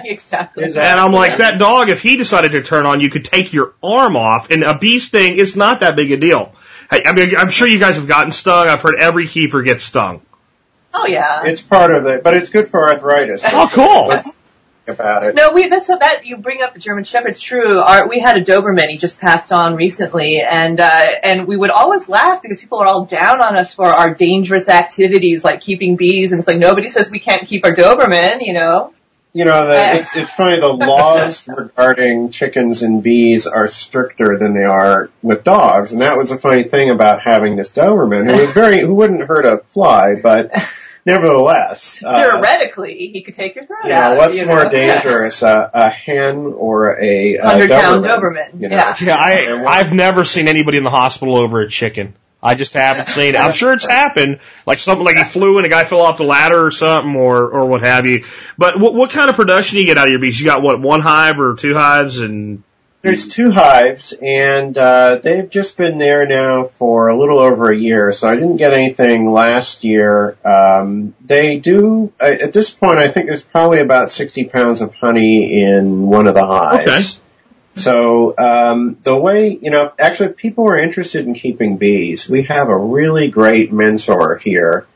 [0.05, 0.65] exactly.
[0.65, 3.75] And I'm like, that dog, if he decided to turn on you, could take your
[3.83, 4.51] arm off.
[4.51, 6.53] And a bee sting is not that big a deal.
[6.90, 8.68] I, I mean, I'm sure you guys have gotten stung.
[8.68, 10.22] I've heard every keeper gets stung.
[10.94, 11.44] Oh yeah.
[11.44, 13.42] It's part of it, but it's good for arthritis.
[13.44, 14.09] Oh, cool.
[14.09, 14.33] Let's
[14.87, 15.35] think about it.
[15.35, 17.81] No, we that's that you bring up the German Shepherd's true.
[17.81, 18.88] Our, we had a Doberman.
[18.88, 22.87] He just passed on recently, and uh, and we would always laugh because people are
[22.87, 26.88] all down on us for our dangerous activities like keeping bees, and it's like nobody
[26.88, 28.38] says we can't keep our Doberman.
[28.40, 28.92] You know.
[29.37, 34.55] You know, the, it, it's funny, the laws regarding chickens and bees are stricter than
[34.55, 38.40] they are with dogs, and that was a funny thing about having this Doberman, who
[38.40, 40.53] was very, who wouldn't hurt a fly, but
[41.05, 42.03] nevertheless.
[42.03, 44.16] uh, Theoretically, he could take your throat yeah, out.
[44.16, 44.70] what's you more know?
[44.70, 48.53] dangerous, a, a hen or a, a Hundred pound Doberman?
[48.53, 48.62] Doberman.
[48.62, 48.77] you know?
[48.77, 48.96] Yeah.
[49.03, 52.14] Yeah, I, I've never seen anybody in the hospital over a chicken.
[52.47, 53.39] I just haven't seen it.
[53.41, 56.25] I'm sure it's happened, like something like he flew and a guy fell off the
[56.25, 58.25] ladder or something, or or what have you.
[58.57, 60.39] But what what kind of production do you get out of your bees?
[60.39, 62.63] You got what one hive or two hives, and
[63.03, 67.77] There's two hives, and uh, they've just been there now for a little over a
[67.77, 68.11] year.
[68.13, 70.37] So I didn't get anything last year.
[70.45, 72.99] Um, they do at this point.
[72.99, 77.21] I think there's probably about 60 pounds of honey in one of the hives.
[77.77, 82.29] So um, the way you know, actually, people are interested in keeping bees.
[82.29, 84.87] We have a really great mentor here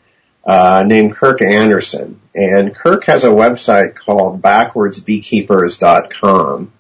[0.45, 6.73] uh, named Kirk Anderson, and Kirk has a website called BackwardsBeekeepers.com.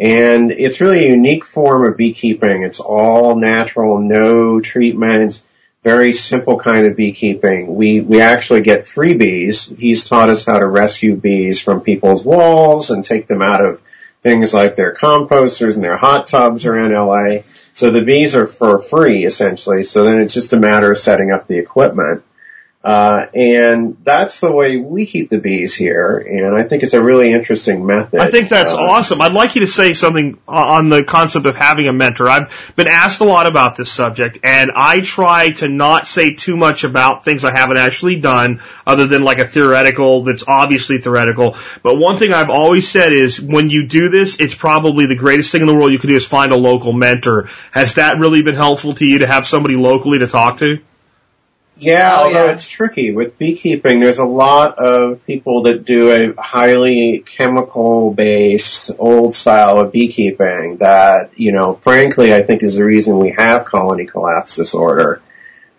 [0.00, 2.62] And it's really a unique form of beekeeping.
[2.62, 5.42] It's all natural, no treatments,
[5.82, 7.74] very simple kind of beekeeping.
[7.74, 9.66] We, we actually get free bees.
[9.66, 13.82] He's taught us how to rescue bees from people's walls and take them out of
[14.22, 17.42] things like their composters and their hot tubs around LA.
[17.74, 19.84] So the bees are for free essentially.
[19.84, 22.24] So then it's just a matter of setting up the equipment.
[22.82, 26.16] Uh, and that's the way we keep the bees here.
[26.18, 28.20] And I think it's a really interesting method.
[28.20, 29.20] I think that's Uh, awesome.
[29.20, 32.28] I'd like you to say something on the concept of having a mentor.
[32.28, 36.56] I've been asked a lot about this subject, and I try to not say too
[36.56, 41.56] much about things I haven't actually done, other than like a theoretical that's obviously theoretical.
[41.82, 45.50] But one thing I've always said is when you do this, it's probably the greatest
[45.50, 47.50] thing in the world you can do is find a local mentor.
[47.72, 50.78] Has that really been helpful to you to have somebody locally to talk to?
[51.78, 52.52] Yeah, Oh, although yeah.
[52.52, 54.00] it's tricky with beekeeping.
[54.00, 60.78] There's a lot of people that do a highly chemical based old style of beekeeping
[60.78, 65.22] that, you know, frankly, I think is the reason we have colony collapse disorder.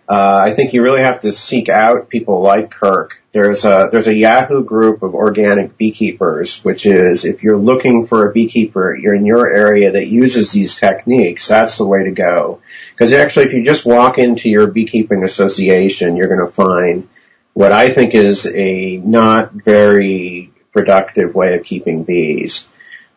[0.08, 3.19] Uh, I think you really have to seek out people like Kirk.
[3.32, 8.28] There's a there's a Yahoo group of organic beekeepers, which is if you're looking for
[8.28, 11.46] a beekeeper, in your area that uses these techniques.
[11.46, 12.60] That's the way to go.
[12.92, 17.08] Because actually, if you just walk into your beekeeping association, you're going to find
[17.52, 22.68] what I think is a not very productive way of keeping bees.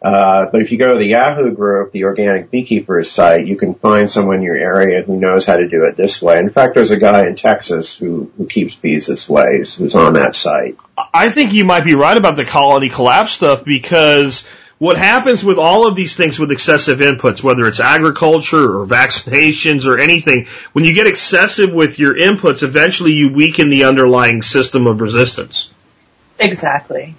[0.04, 3.74] Uh, but if you go to the Yahoo group, the Organic Beekeepers site, you can
[3.74, 6.40] find someone in your area who knows how to do it this way.
[6.40, 9.96] In fact, there's a guy in Texas who, who keeps bees this way, who's, who's
[9.96, 10.78] on that site.
[11.14, 14.44] I think you might be right about the colony collapse stuff because
[14.78, 19.86] what happens with all of these things with excessive inputs, whether it's agriculture or vaccinations
[19.86, 24.86] or anything, when you get excessive with your inputs, eventually you weaken the underlying system
[24.86, 25.72] of resistance.
[26.38, 27.16] Exactly.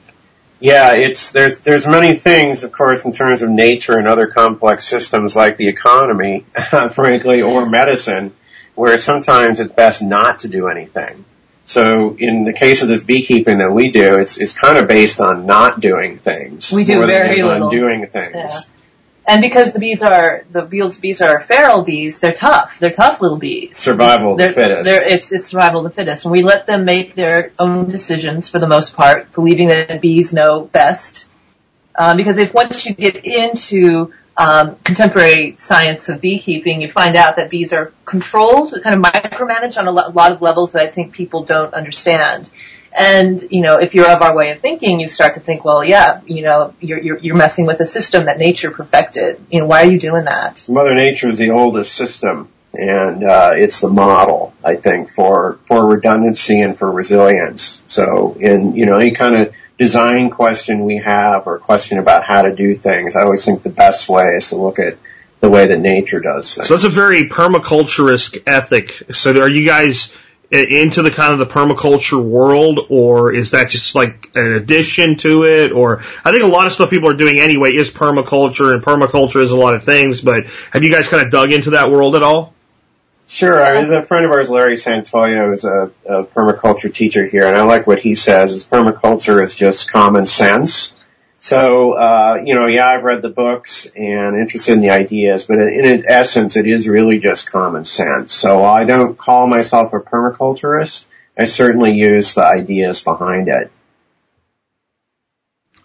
[0.65, 4.87] Yeah, it's there's there's many things, of course, in terms of nature and other complex
[4.87, 6.47] systems like the economy,
[6.93, 8.35] frankly, or medicine,
[8.75, 11.27] where sometimes it's best not to do anything.
[11.67, 15.21] So in the case of this beekeeping that we do, it's it's kind of based
[15.21, 16.73] on not doing things.
[16.73, 17.65] We do very little.
[17.65, 18.67] on doing things.
[19.27, 22.79] And because the bees are the bees, bees are feral bees, they're tough.
[22.79, 23.79] They're tough little bees.
[23.79, 24.85] Survival the They're, fittest.
[24.85, 26.27] they're, it's, it's survival of the fittest.
[26.27, 30.35] And we let them make their own decisions for the most part, believing that bees
[30.35, 31.27] know best.
[31.97, 37.37] Um, because if once you get into um, contemporary science of beekeeping, you find out
[37.37, 40.91] that bees are controlled, kind of micromanaged on a lo- lot of levels that I
[40.91, 42.51] think people don't understand.
[42.97, 45.83] And, you know, if you're of our way of thinking, you start to think, well,
[45.85, 49.45] yeah, you know, you're, you're, you're messing with a system that nature perfected.
[49.51, 50.65] You know, why are you doing that?
[50.69, 55.87] Mother Nature is the oldest system, and uh, it's the model, I think, for for
[55.87, 57.83] redundancy and for resilience.
[57.89, 62.43] So, in you know any kind of design question we have or question about how
[62.43, 64.99] to do things, I always think the best way is to look at
[65.41, 66.69] the way that nature does things.
[66.69, 69.03] So it's a very permaculturist ethic.
[69.13, 70.24] So are you guys i-
[70.55, 75.45] into the kind of the permaculture world or is that just like an addition to
[75.45, 78.83] it or I think a lot of stuff people are doing anyway is permaculture and
[78.83, 81.91] permaculture is a lot of things but have you guys kind of dug into that
[81.91, 82.55] world at all?
[83.27, 83.65] Sure.
[83.65, 87.57] I was a friend of ours, Larry Santoyo, is a, a permaculture teacher here, and
[87.57, 88.53] I like what he says.
[88.53, 90.95] Is permaculture is just common sense.
[91.45, 95.59] So, uh, you know, yeah, I've read the books and interested in the ideas, but
[95.59, 98.33] in, in essence, it is really just common sense.
[98.33, 101.05] So I don't call myself a permaculturist.
[101.37, 103.71] I certainly use the ideas behind it.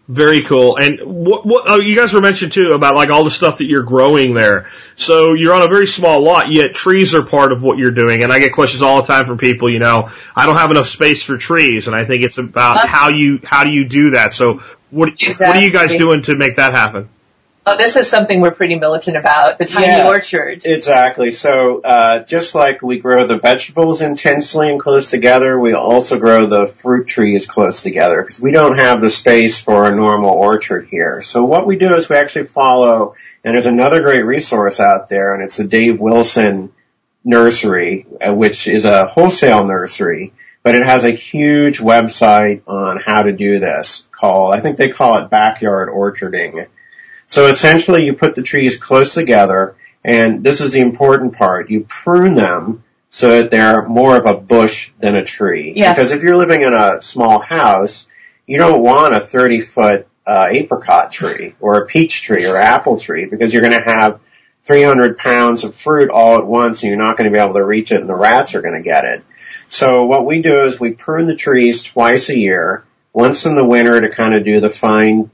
[0.08, 0.78] Very cool.
[0.78, 3.66] And what, what oh, you guys were mentioned too about like all the stuff that
[3.66, 4.72] you're growing there.
[4.96, 8.24] So you're on a very small lot, yet trees are part of what you're doing.
[8.24, 10.88] And I get questions all the time from people, you know, I don't have enough
[10.88, 11.88] space for trees.
[11.88, 14.34] And I think it's about how you, how do you do that?
[14.34, 15.48] So what, exactly.
[15.48, 17.10] what are you guys doing to make that happen?
[17.66, 20.66] Oh, this is something we're pretty militant about, the tiny yeah, orchard.
[20.66, 21.30] Exactly.
[21.30, 26.48] So, uh, just like we grow the vegetables intensely and close together, we also grow
[26.48, 30.88] the fruit trees close together because we don't have the space for a normal orchard
[30.88, 31.22] here.
[31.22, 35.36] So what we do is we actually follow, and there's another great resource out there,
[35.36, 36.72] and it's the Dave Wilson
[37.24, 43.22] Nursery, uh, which is a wholesale nursery, but it has a huge website on how
[43.22, 46.68] to do this called, I think they call it backyard orcharding
[47.30, 51.70] so essentially you put the trees close together and this is the important part.
[51.70, 55.74] You prune them so that they're more of a bush than a tree.
[55.76, 55.94] Yeah.
[55.94, 58.08] Because if you're living in a small house,
[58.48, 63.00] you don't want a 30 foot uh, apricot tree or a peach tree or apple
[63.00, 64.20] tree because you're going to have
[64.64, 67.64] 300 pounds of fruit all at once and you're not going to be able to
[67.64, 69.24] reach it and the rats are going to get it.
[69.68, 73.66] So what we do is we prune the trees twice a year, once in the
[73.66, 75.32] winter to kind of do the fine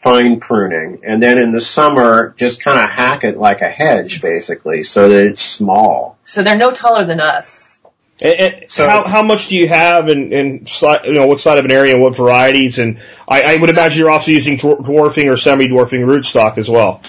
[0.00, 4.22] fine pruning, and then in the summer, just kind of hack it like a hedge,
[4.22, 6.18] basically, so that it's small.
[6.24, 7.78] So they're no taller than us.
[8.18, 10.66] And, and so how, how much do you have in, in
[11.04, 12.78] you know what side of an area and what varieties?
[12.78, 17.02] And I, I would imagine you're also using dwarfing or semi-dwarfing rootstock as well.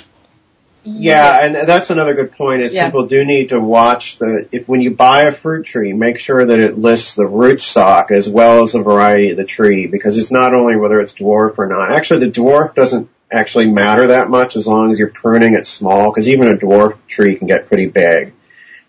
[0.84, 2.86] Yeah, and that's another good point is yeah.
[2.86, 6.44] people do need to watch the, if when you buy a fruit tree, make sure
[6.44, 10.32] that it lists the rootstock as well as the variety of the tree because it's
[10.32, 11.92] not only whether it's dwarf or not.
[11.92, 16.10] Actually, the dwarf doesn't actually matter that much as long as you're pruning it small
[16.10, 18.34] because even a dwarf tree can get pretty big.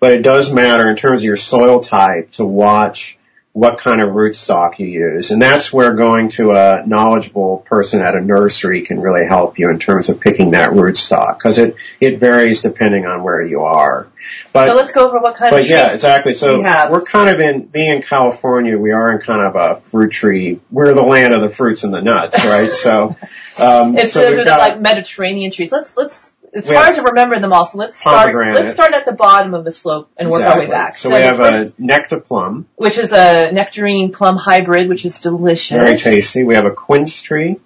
[0.00, 3.18] But it does matter in terms of your soil type to watch
[3.52, 5.30] what kind of rootstock you use.
[5.30, 9.68] And that's where going to a knowledgeable person at a nursery can really help you
[9.68, 14.08] in terms of picking that rootstock because it, it varies depending on where you are.
[14.54, 16.32] But, so let's go over what kind but of yeah, exactly.
[16.32, 20.12] So we're kind of in, being in California, we are in kind of a fruit
[20.12, 22.72] tree, we're the land of the fruits and the nuts, right?
[22.72, 23.16] So,
[23.58, 25.70] um, it's so of like Mediterranean trees.
[25.70, 28.34] Let's, let's it's we hard to remember them all, so let's start.
[28.34, 30.46] Let's start at the bottom of the slope and exactly.
[30.46, 30.96] work our way back.
[30.96, 35.06] So, so we have first, a nectar plum, which is a nectarine plum hybrid, which
[35.06, 35.70] is delicious.
[35.70, 36.44] Very tasty.
[36.44, 37.56] We have a quince tree.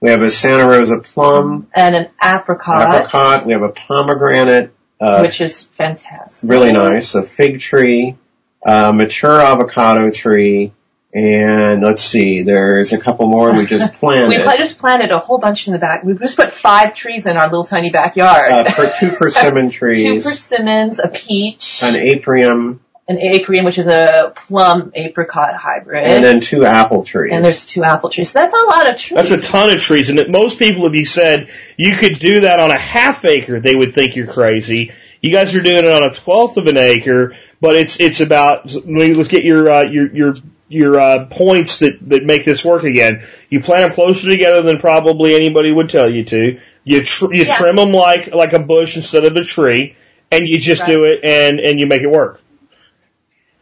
[0.00, 2.94] We have a Santa Rosa plum and an apricot.
[2.94, 3.46] Apricot.
[3.46, 6.48] We have a pomegranate, uh, which is fantastic.
[6.48, 7.14] Really nice.
[7.14, 8.16] A fig tree,
[8.62, 10.74] a mature avocado tree,
[11.16, 14.28] and let's see, there's a couple more we just planted.
[14.28, 16.04] we just planted a whole bunch in the back.
[16.04, 18.52] We just put five trees in our little tiny backyard.
[18.52, 20.04] Uh, for two persimmon trees.
[20.04, 21.80] two persimmons, a peach.
[21.82, 22.80] An aprium.
[23.08, 26.04] An aprium, which is a plum apricot hybrid.
[26.04, 27.32] And then two apple trees.
[27.32, 28.32] And there's two apple trees.
[28.32, 29.16] So that's a lot of trees.
[29.16, 30.10] That's a ton of trees.
[30.10, 31.48] And most people, if you said
[31.78, 34.92] you could do that on a half acre, they would think you're crazy.
[35.22, 38.70] You guys are doing it on a twelfth of an acre, but it's it's about.
[38.70, 40.34] Let's get your uh, your your
[40.68, 43.24] your uh, points that that make this work again.
[43.48, 46.60] You plant them closer together than probably anybody would tell you to.
[46.84, 47.56] You tr- you yeah.
[47.56, 49.96] trim them like like a bush instead of a tree,
[50.30, 50.88] and you just right.
[50.88, 52.40] do it and and you make it work.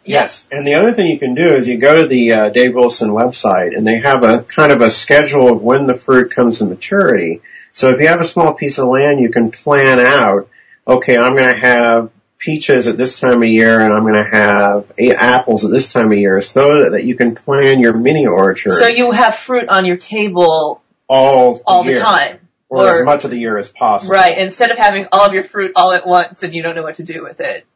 [0.06, 2.74] Yes, and the other thing you can do is you go to the uh, Dave
[2.74, 6.58] Wilson website, and they have a kind of a schedule of when the fruit comes
[6.58, 7.40] to maturity.
[7.72, 10.48] So if you have a small piece of land, you can plan out.
[10.86, 12.10] Okay, I'm going to have
[12.44, 15.92] peaches at this time of year and I'm going to have eight apples at this
[15.92, 18.74] time of year so that you can plan your mini orchard.
[18.74, 22.40] So you have fruit on your table all, all the, the time.
[22.68, 24.14] Or, or, as much of the year as possible.
[24.14, 26.82] Right, instead of having all of your fruit all at once and you don't know
[26.82, 27.66] what to do with it.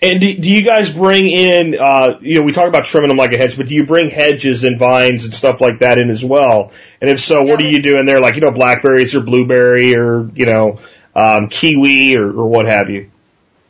[0.00, 3.16] And do, do you guys bring in, uh, you know, we talk about trimming them
[3.16, 6.10] like a hedge, but do you bring hedges and vines and stuff like that in
[6.10, 6.72] as well?
[7.00, 8.20] And if so, yeah, what do you do in there?
[8.20, 10.78] Like, you know, blackberries or blueberry or, you know,
[11.14, 13.10] um, kiwi or, or what have you?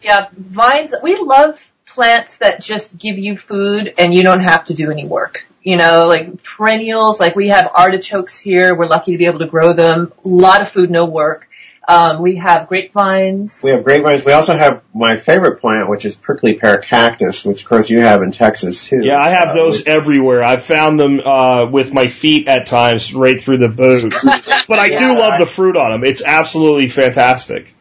[0.03, 4.75] Yeah, vines, we love plants that just give you food and you don't have to
[4.75, 5.47] do any work.
[5.63, 8.75] You know, like perennials, like we have artichokes here.
[8.75, 10.13] We're lucky to be able to grow them.
[10.25, 11.49] A lot of food, no work.
[11.87, 13.61] Um, we have grapevines.
[13.63, 14.25] We have grapevines.
[14.25, 18.01] We also have my favorite plant, which is prickly pear cactus, which of course you
[18.01, 19.01] have in Texas too.
[19.03, 20.43] Yeah, I have uh, those everywhere.
[20.43, 24.15] I've found them uh, with my feet at times, right through the boot.
[24.23, 26.05] but I yeah, do love I, the fruit on them.
[26.05, 27.75] It's absolutely fantastic.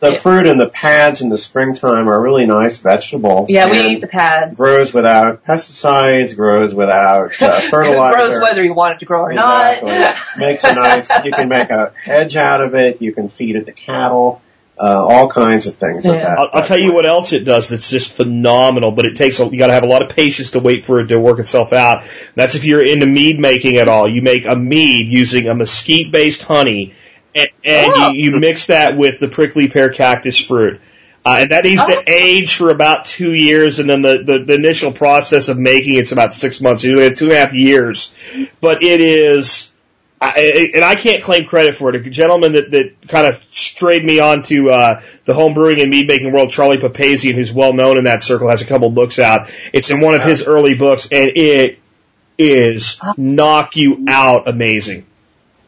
[0.00, 0.18] The Yeah.
[0.18, 3.46] fruit and the pads in the springtime are a really nice vegetable.
[3.48, 4.56] Yeah, we eat the pads.
[4.56, 8.16] grows without pesticides, grows without uh, fertilizer.
[8.16, 9.90] grows whether you want it to grow or Exactly.
[9.92, 10.16] not.
[10.38, 11.10] Makes a nice.
[11.24, 13.00] You can make a hedge out of it.
[13.02, 14.40] You can feed it to cattle.
[14.82, 16.06] Uh, all kinds of things.
[16.06, 16.22] of Yeah.
[16.24, 19.38] that- I'll, I'll tell you what else it does that's just phenomenal, but it takes
[19.38, 21.38] a, you got to have a lot of patience to wait for it to work
[21.38, 22.04] itself out.
[22.34, 24.08] That's if you're into mead making at all.
[24.08, 26.94] You make a mead using a mesquite-based honey,
[27.34, 28.10] and, and Oh.
[28.12, 30.80] you, you mix that with the prickly pear cactus fruit.
[31.24, 31.88] Uh, and that needs Oh.
[31.88, 35.94] to age for about two years, and then the, the, the initial process of making
[35.94, 38.10] it's about six months, two and a half years.
[38.62, 39.70] But it is,
[40.18, 41.96] I, I- and I can't claim credit for it.
[42.06, 46.06] A gentleman that, that kind of strayed me onto uh, the home brewing and mead
[46.08, 49.50] making world, Charlie Papazian, who's well known in that circle, has a couple books out.
[49.74, 51.78] It's in one of his early books, and it
[52.38, 55.04] is knock you out amazing.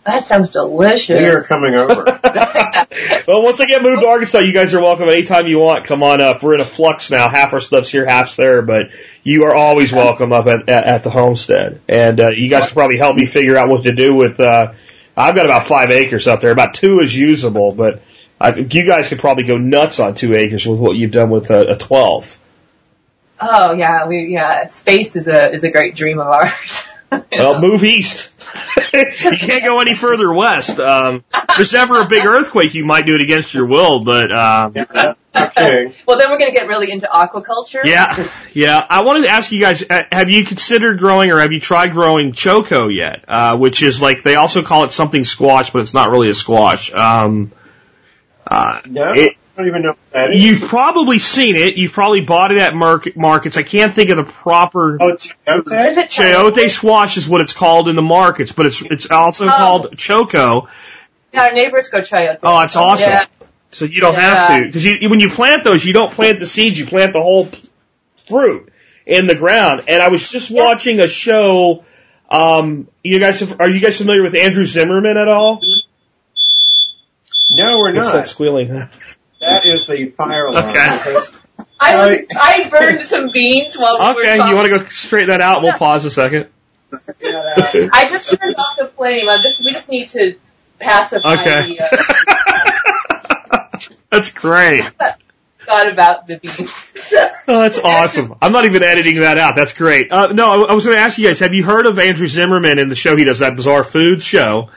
[0.05, 1.21] That sounds delicious.
[1.21, 2.05] We are coming over.
[3.29, 5.85] well, once I get moved to Arkansas, you guys are welcome anytime you want.
[5.85, 6.43] Come on up.
[6.43, 7.29] We're in a flux now.
[7.29, 8.91] Half our stuff's here, half's there, but
[9.23, 11.81] you are always welcome up at, at, at the homestead.
[11.89, 14.41] And uh, you guys can probably help me figure out what to do with.
[14.41, 14.73] Uh,
[15.17, 16.51] I've got about five acres up there.
[16.51, 18.03] About two is usable, but
[18.41, 21.51] I, you guys could probably go nuts on two acres with what you've done with
[21.51, 22.39] a, a twelve.
[23.41, 24.69] Oh yeah, we yeah.
[24.69, 26.89] Space is a is a great dream of ours.
[27.33, 28.33] Well, move east.
[28.93, 30.79] you can't go any further west.
[30.79, 34.31] Um, if there's ever a big earthquake, you might do it against your will, but
[34.33, 34.75] um,
[35.35, 35.95] okay.
[36.07, 37.85] well, then we're going to get really into aquaculture.
[37.85, 38.87] Yeah, yeah.
[38.89, 41.93] I wanted to ask you guys: uh, Have you considered growing, or have you tried
[41.93, 43.25] growing choco yet?
[43.29, 46.35] Uh, which is like they also call it something squash, but it's not really a
[46.35, 46.93] squash.
[46.93, 47.53] Um,
[48.47, 50.43] uh, No, it- I don't even know what that is.
[50.43, 51.77] you've probably seen it.
[51.77, 53.57] You've probably bought it at market markets.
[53.57, 54.97] I can't think of the proper.
[55.01, 55.89] oh, chayote?
[55.89, 59.47] Is it Chayote squash is what it's called in the markets, but it's it's also
[59.47, 59.51] Oh.
[59.51, 60.69] called choco.
[61.33, 62.39] Yeah, our neighbors go chayote.
[62.43, 63.11] Oh, that's awesome.
[63.11, 63.25] Yeah.
[63.71, 66.47] So you don't have to because you, when you plant those, you don't plant the
[66.47, 67.49] seeds, you plant the whole
[68.29, 68.71] fruit
[69.07, 69.85] in the ground.
[69.89, 71.85] And I was just watching a show.
[72.31, 75.61] Um, you guys, have, are you guys familiar with Andrew Zimmerman at all?
[77.51, 78.13] No, we're What's not.
[78.15, 78.89] that squealing?
[79.63, 80.71] That is the fire alarm.
[80.71, 80.99] Okay.
[80.99, 81.35] because-
[81.79, 82.27] I was, Right.
[82.37, 85.63] I burned some beans while we were Okay, you want to go straighten that out?
[85.63, 86.47] We'll pause a second.
[86.93, 89.29] I just turned off the flame.
[89.29, 90.37] I just, we just need to
[90.79, 91.75] pacify Okay.
[91.77, 91.83] the
[93.51, 93.69] uh,
[94.11, 94.85] That's great.
[95.61, 96.71] thought about the beans.
[97.49, 98.35] Oh, that's awesome.
[98.41, 99.55] I'm not even editing that out.
[99.57, 100.11] That's great.
[100.11, 102.27] Uh, no, I, I was going to ask you guys, have you heard of Andrew
[102.29, 104.71] Zimmerman in the show he does, that Bizarre Food show?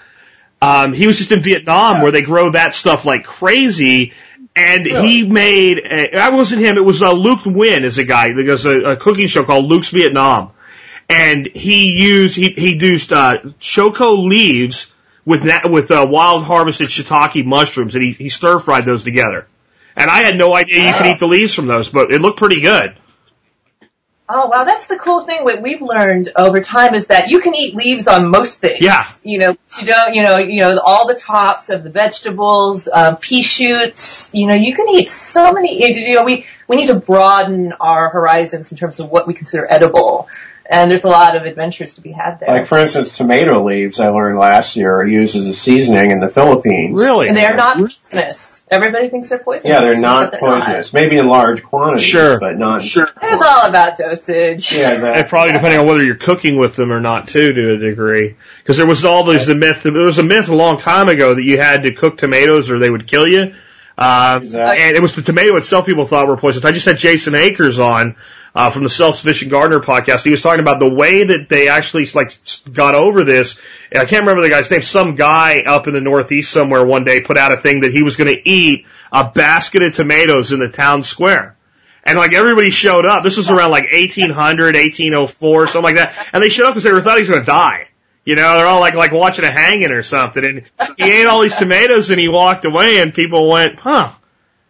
[0.62, 4.14] Um, he was just in Vietnam where they grow that stuff like crazy.
[4.56, 8.32] And he made, a, that wasn't him, it was uh, Luke Nguyen is a guy
[8.32, 10.52] that does a, a cooking show called Luke's Vietnam.
[11.10, 14.92] And he used, he, he used, uh, choco leaves
[15.26, 19.48] with that, with, uh, wild harvested shiitake mushrooms and he, he stir fried those together.
[19.98, 22.40] And I had no idea you could eat the leaves from those, but it looked
[22.40, 22.96] pretty good.
[24.28, 25.44] Oh wow, that's the cool thing.
[25.44, 28.82] What we've learned over time is that you can eat leaves on most things.
[28.82, 29.06] Yeah.
[29.22, 30.16] You know, you don't.
[30.16, 34.32] You know, you know all the tops of the vegetables, um, pea shoots.
[34.34, 35.96] You know, you can eat so many.
[35.96, 39.72] You know, we we need to broaden our horizons in terms of what we consider
[39.72, 40.28] edible,
[40.68, 42.50] and there's a lot of adventures to be had there.
[42.50, 46.20] Like for instance, tomato leaves I learned last year are used as a seasoning in
[46.20, 47.00] the Philippines.
[47.00, 47.28] Really?
[47.28, 48.55] and they're not poisonous.
[48.70, 49.70] Everybody thinks they're poisonous.
[49.72, 50.92] Yeah, they're not they're poisonous.
[50.92, 52.40] Maybe in large quantities, Sure.
[52.40, 52.82] but not.
[52.82, 53.08] Sure.
[53.22, 54.72] It's all about dosage.
[54.72, 57.78] Yeah, And probably depending on whether you're cooking with them or not too, to a
[57.78, 58.36] degree.
[58.64, 59.84] Because there was all those the myth.
[59.84, 62.80] There was a myth a long time ago that you had to cook tomatoes or
[62.80, 63.54] they would kill you.
[63.98, 64.84] Uh, Exactly.
[64.84, 66.66] and it was the tomato itself people thought were poisonous.
[66.66, 68.16] I just had Jason Akers on
[68.56, 70.24] uh, from the Self Sufficient Gardener podcast.
[70.24, 72.38] He was talking about the way that they actually like
[72.72, 73.60] got over this.
[73.92, 74.82] And I can't remember the guy's name.
[74.82, 78.02] Some guy up in the Northeast somewhere one day put out a thing that he
[78.02, 81.58] was going to eat a basket of tomatoes in the town square.
[82.06, 83.24] And like everybody showed up.
[83.24, 86.30] This was around like 1800, 1804, something like that.
[86.32, 87.90] And they showed up because they were thought he was going to die.
[88.24, 90.44] You know, they're all like like watching a hanging or something.
[90.44, 90.64] And
[90.98, 93.00] he ate all these tomatoes and he walked away.
[93.00, 94.14] And people went, "Huh,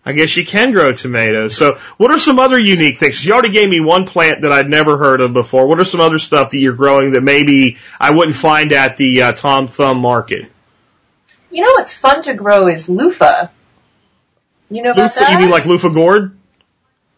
[0.06, 3.26] I guess you can grow tomatoes." So, what are some other unique things?
[3.26, 5.68] You already gave me one plant that I'd never heard of before.
[5.68, 9.22] What are some other stuff that you're growing that maybe I wouldn't find at the
[9.24, 10.52] uh, Tom Thumb market?
[11.49, 13.47] You know what's fun to grow is loofah.
[14.70, 15.32] You know about Loofah, that?
[15.32, 16.38] you mean like loofah gourd?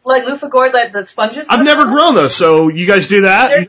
[0.08, 1.48] like loofah gourd, like the sponges?
[1.50, 2.36] I've never grown those.
[2.36, 3.50] So you guys do that?
[3.50, 3.68] They're,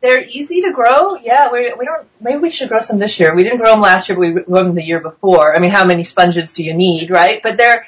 [0.00, 1.16] they're easy to grow.
[1.16, 2.06] Yeah, we we don't.
[2.20, 3.34] Maybe we should grow some this year.
[3.34, 5.54] We didn't grow them last year, but we grew them the year before.
[5.54, 7.42] I mean, how many sponges do you need, right?
[7.42, 7.86] But they're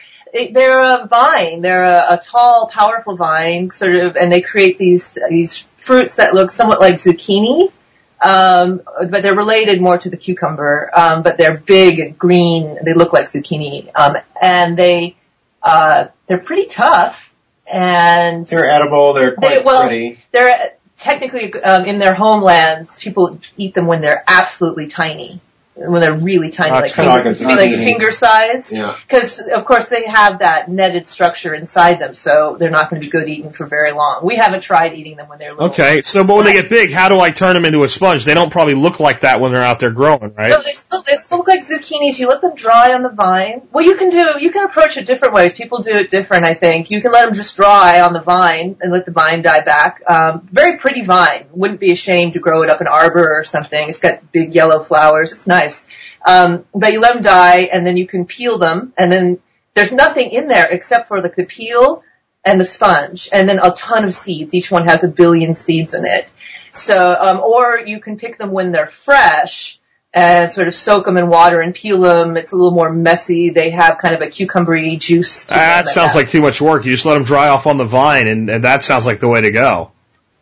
[0.53, 1.63] they're a vine.
[1.63, 6.35] They're a, a tall, powerful vine, sort of, and they create these these fruits that
[6.35, 7.71] look somewhat like zucchini.
[8.21, 10.91] Um, but they're related more to the cucumber.
[10.95, 12.79] Um, but they're big and green.
[12.85, 13.91] They look like zucchini.
[13.95, 15.17] Um, and they
[15.63, 17.33] Uh, they're pretty tough
[17.73, 19.15] and They're edible.
[19.15, 20.19] They're quite they, well, pretty.
[20.31, 22.99] they're technically um, in their homelands.
[23.01, 25.41] People eat them when they're absolutely tiny,
[25.77, 27.85] when they're really tiny, like it's kinda like finger, a like zucchini.
[27.85, 28.73] finger sized.
[28.73, 28.97] Yeah.
[29.07, 33.07] Because of course they have that netted structure inside them, so they're not going to
[33.07, 34.21] be good eaten for very long.
[34.23, 35.71] We haven't tried eating them when they're little.
[35.71, 38.25] Okay, so but when they get big, how do I turn them into a sponge?
[38.25, 40.65] They don't probably look like that when they're out there growing, So right?
[40.65, 42.19] they still they still look like zucchinis.
[42.21, 43.63] You let them dry on the vine.
[43.73, 45.55] Well, you can do you can approach it different ways.
[45.55, 46.45] People do it different.
[46.45, 49.43] I think you can let them just dry on the vine and let the vine
[49.43, 50.03] die back.
[50.07, 51.47] Um, very pretty vine.
[51.51, 53.89] Wouldn't be ashamed to grow it up an arbor or something.
[53.89, 55.33] It's got big yellow flowers.
[55.33, 55.64] It's nice.
[56.25, 59.41] Um, but you let them die and then you can peel them and then
[59.75, 62.03] there's nothing in there except for the peel
[62.45, 64.55] and the sponge and then a ton of seeds.
[64.55, 66.29] Each one has a billion seeds in it.
[66.71, 69.79] So, um, or you can pick them when they're fresh
[70.13, 72.37] and sort of soak them in water and peel them.
[72.37, 73.51] It's a little more messy.
[73.51, 75.45] They have kind of a cucumbery juice.
[75.45, 76.85] To them That sounds like too much work.
[76.85, 79.29] You just let them dry off on the vine, and, and that sounds like the
[79.29, 79.91] way to go.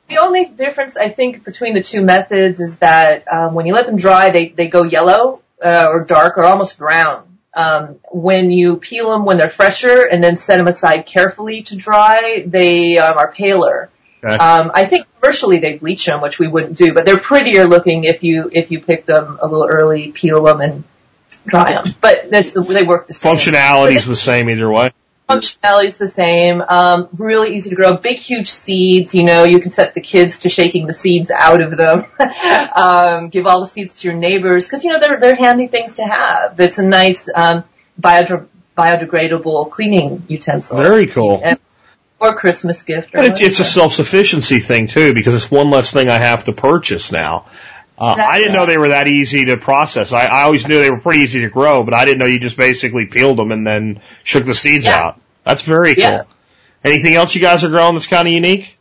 [0.09, 3.87] The only difference I think between the two methods is that um, when you let
[3.87, 7.39] them dry, they they go yellow uh, or dark or almost brown.
[7.55, 11.77] Um, when you peel them when they're fresher and then set them aside carefully to
[11.77, 13.91] dry, they um, are paler.
[14.25, 14.35] Okay.
[14.35, 18.05] Um, I think commercially they bleach them, which we wouldn't do, but they're prettier looking
[18.05, 20.85] if you if you pick them a little early, peel them and
[21.45, 21.95] dry them.
[22.01, 23.37] But this, they work the same.
[23.37, 24.93] Functionality is the same either way.
[25.33, 26.61] Functionality's the same.
[26.61, 27.97] Um, really easy to grow.
[27.97, 29.15] Big, huge seeds.
[29.15, 32.05] You know, you can set the kids to shaking the seeds out of them.
[32.75, 35.97] um, give all the seeds to your neighbors because you know they're they're handy things
[35.97, 36.59] to have.
[36.61, 37.65] It's a nice um,
[38.01, 40.77] biodra- biodegradable cleaning utensil.
[40.79, 41.41] Very cool.
[41.43, 41.59] And-
[42.21, 43.15] or Christmas gift.
[43.15, 46.45] Or And it's, it's a self-sufficiency thing too, because it's one less thing I have
[46.45, 47.47] to purchase now.
[47.99, 50.13] Uh, I didn't know they were that easy to process.
[50.13, 52.39] I, I always knew they were pretty easy to grow, but I didn't know you
[52.39, 54.99] just basically peeled them and then shook the seeds Yeah.
[54.99, 55.21] out.
[55.45, 56.05] That's very cool.
[56.05, 56.23] Yeah.
[56.85, 58.77] Anything else you guys are growing that's kind of unique?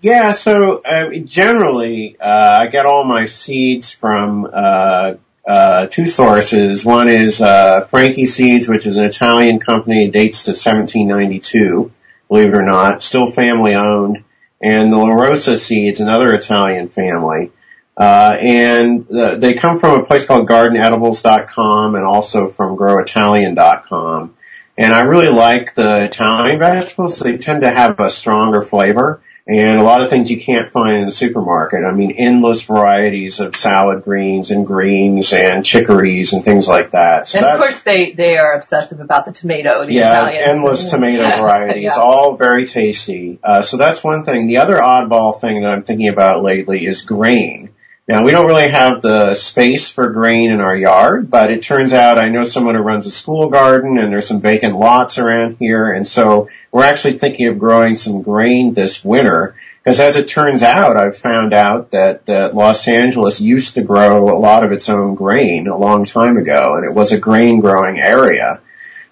[0.00, 5.14] Yeah, so uh, generally, uh, I get all my seeds from uh,
[5.46, 6.84] uh, two sources.
[6.84, 11.92] One is uh, Franchi Seeds, which is an Italian company, it dates to 1792,
[12.28, 14.24] believe it or not, still family owned,
[14.60, 17.52] and the La Rosa Seeds, another Italian family.
[17.96, 24.34] Uh, and uh, they come from a place called GardenEdibles.com and also from GrowItalian.com.
[24.76, 27.18] And I really like the Italian vegetables.
[27.18, 30.98] They tend to have a stronger flavor and a lot of things you can't find
[30.98, 31.84] in the supermarket.
[31.84, 37.26] I mean, endless varieties of salad greens and greens and chicories and things like that.
[37.28, 39.84] So And of course, they they are obsessive about the tomato.
[39.84, 40.46] The yeah, Italians.
[40.46, 41.96] endless tomato varieties, Yeah.
[41.96, 43.40] all very tasty.
[43.42, 44.46] Uh, so that's one thing.
[44.46, 47.71] The other oddball thing that I'm thinking about lately is grain.
[48.08, 51.92] Now we don't really have the space for grain in our yard, but it turns
[51.92, 55.58] out I know someone who runs a school garden and there's some vacant lots around
[55.60, 60.26] here and so we're actually thinking of growing some grain this winter because as it
[60.26, 64.72] turns out I've found out that, that Los Angeles used to grow a lot of
[64.72, 68.60] its own grain a long time ago and it was a grain growing area.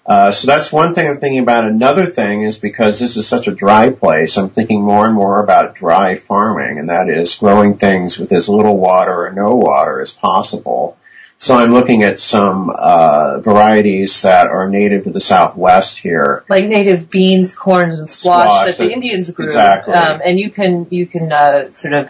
[0.05, 1.65] Uh, so that's one thing I'm thinking about.
[1.65, 5.43] Another thing is because this is such a dry place, I'm thinking more and more
[5.43, 10.01] about dry farming, and that is growing things with as little water or no water
[10.01, 10.97] as possible.
[11.37, 16.43] So I'm looking at some uh, varieties that are native to the Southwest here.
[16.49, 19.45] like native beans, corns, and squash, Squash, that the Indians grew.
[19.45, 19.95] exactly.
[19.95, 22.09] Um, and you can you can uh, sort of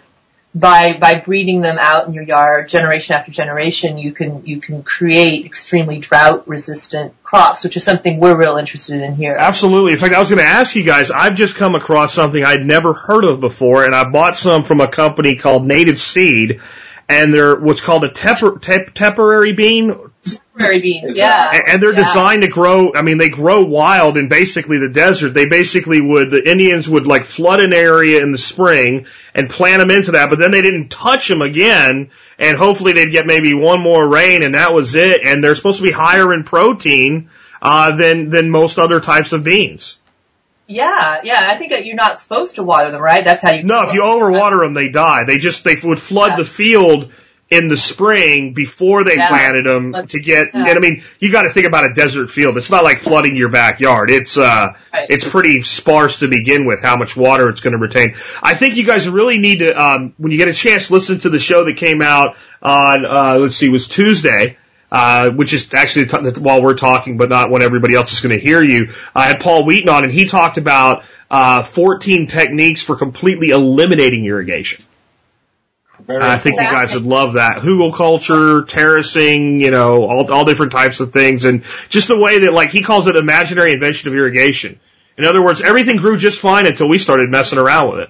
[0.53, 4.83] by by breeding them out in your yard, generation after generation, you can you can
[4.83, 9.35] create extremely drought resistant crops, which is something we're real interested in here.
[9.37, 9.93] Absolutely.
[9.93, 12.65] In fact, I was going to ask you guys, I've just come across something I'd
[12.65, 16.59] never heard of before, and I bought some from a company called Native Seed,
[17.07, 20.10] and they're what's called a tep, tepary bean,
[20.61, 22.03] Prairie beans, yeah, and and they're yeah.
[22.03, 22.93] designed to grow.
[22.93, 25.33] I mean, they grow wild in basically the desert.
[25.33, 29.05] They basically would the Indians would like flood an area in the spring
[29.35, 32.11] and plant them into that, but then they didn't touch them again.
[32.39, 35.21] And hopefully they'd get maybe one more rain, and that was it.
[35.23, 37.29] And they're supposed to be higher in protein
[37.61, 39.97] uh, than than most other types of beans.
[40.67, 41.49] Yeah, yeah.
[41.51, 43.23] I think that you're not supposed to water them, right?
[43.25, 43.63] That's how you.
[43.63, 45.25] No, if you overwater them, they die.
[45.25, 46.37] They just they would flood Yeah.
[46.37, 47.11] the field
[47.51, 49.27] in the spring before they Yeah.
[49.27, 50.51] planted them to get.
[50.53, 50.67] yeah.
[50.67, 52.57] And I mean, you got to think about a desert field.
[52.57, 54.09] It's not like flooding your backyard.
[54.09, 55.05] It's uh, Right.
[55.09, 56.81] it's pretty sparse to begin with.
[56.81, 58.15] How much water it's going to retain.
[58.41, 61.29] I think you guys really need to um, when you get a chance, listen to
[61.29, 64.57] the show that came out on uh, let's see, it was Tuesday.
[64.93, 68.37] Uh, which is actually t- while we're talking, but not when everybody else is going
[68.37, 68.89] to hear you.
[69.15, 74.25] I had Paul Wheaton on, and he talked about uh, 14 techniques for completely eliminating
[74.25, 74.83] irrigation.
[76.05, 77.57] Very I think you guys would love that.
[77.57, 81.45] Hugelkultur, terracing, you know, all, all different types of things.
[81.45, 84.79] And just the way that, like, he calls it imaginary invention of irrigation.
[85.17, 88.09] In other words, everything grew just fine until we started messing around with it.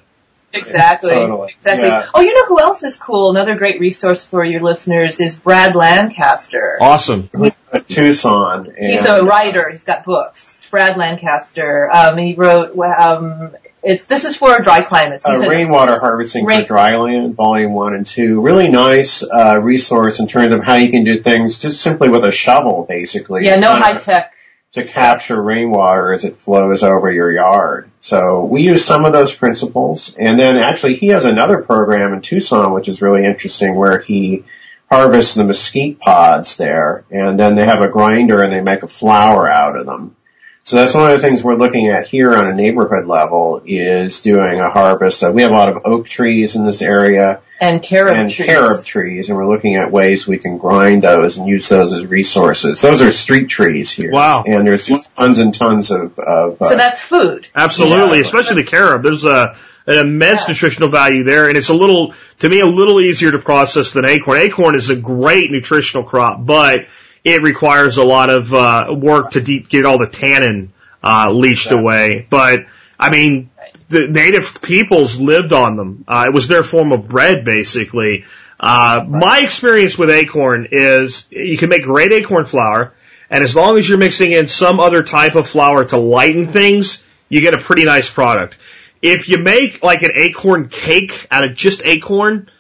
[0.54, 1.12] Exactly.
[1.12, 1.54] Totally.
[1.58, 1.88] Exactly.
[1.88, 2.10] Yeah.
[2.14, 3.32] Oh, you know who else is cool?
[3.32, 6.78] Another great resource for your listeners is Brad Lancaster.
[6.82, 7.30] Awesome.
[7.38, 8.68] He's at Tucson.
[8.68, 9.70] And, He's a writer.
[9.70, 10.68] He's got books.
[10.70, 11.90] Brad Lancaster.
[11.92, 12.78] Um, he wrote.
[12.78, 15.26] Um, it's this is for a dry climates.
[15.26, 18.42] uh, rainwater harvesting Rain- for dryland, volume one and two.
[18.42, 22.24] Really nice uh, resource in terms of how you can do things just simply with
[22.26, 23.46] a shovel, basically.
[23.46, 24.34] yeah, no high tech.
[24.74, 27.92] To capture rainwater as it flows over your yard.
[28.00, 32.22] So we use some of those principles, and then actually he has another program in
[32.22, 34.46] Tucson which is really interesting, where he
[34.90, 38.88] harvests the mesquite pods there, and then they have a grinder and they make a
[38.88, 40.16] flour out of them.
[40.64, 44.22] So that's one of the things we're looking at here on a neighborhood level is
[44.22, 45.24] doing a harvest.
[45.24, 48.46] Uh, we have a lot of oak trees in this area And carob and trees.
[48.48, 52.06] carob trees, and we're looking at ways we can grind those and use those as
[52.06, 52.80] resources.
[52.80, 54.12] Those are street trees here.
[54.12, 54.44] Wow.
[54.46, 57.48] And there's just tons and tons of, of uh, So that's food.
[57.56, 58.24] Absolutely, Yeah.
[58.26, 59.02] especially the carob.
[59.04, 59.56] There's a
[59.88, 60.50] an immense Yeah.
[60.54, 64.06] nutritional value there, and it's a little, to me, a little easier to process than
[64.06, 64.38] acorn.
[64.38, 66.86] Acorn is a great nutritional crop, but
[67.24, 71.68] it requires a lot of uh, work to deep, get all the tannin uh, leached
[71.68, 71.80] Exactly.
[71.80, 72.28] away.
[72.30, 72.66] But
[73.00, 73.50] I mean,
[73.90, 76.06] the native peoples lived on them.
[76.08, 78.26] Uh, it was their form of bread, basically.
[78.60, 82.94] Uh, my experience with acorn is you can make great acorn flour,
[83.30, 87.04] and as long as you're mixing in some other type of flour to lighten things,
[87.28, 88.58] you get a pretty nice product.
[89.02, 92.52] If you make like an acorn cake out of just acorn,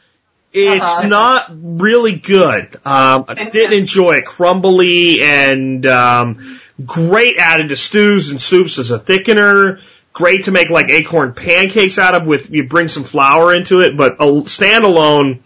[0.53, 1.07] it's Uh-huh.
[1.07, 2.75] not really good.
[2.85, 4.25] Um, I didn't enjoy it.
[4.25, 9.79] Crumbly and um, great added to stews and soups as a thickener.
[10.13, 13.95] Great to make like acorn pancakes out of with you bring some flour into it,
[13.95, 15.39] but a standalone.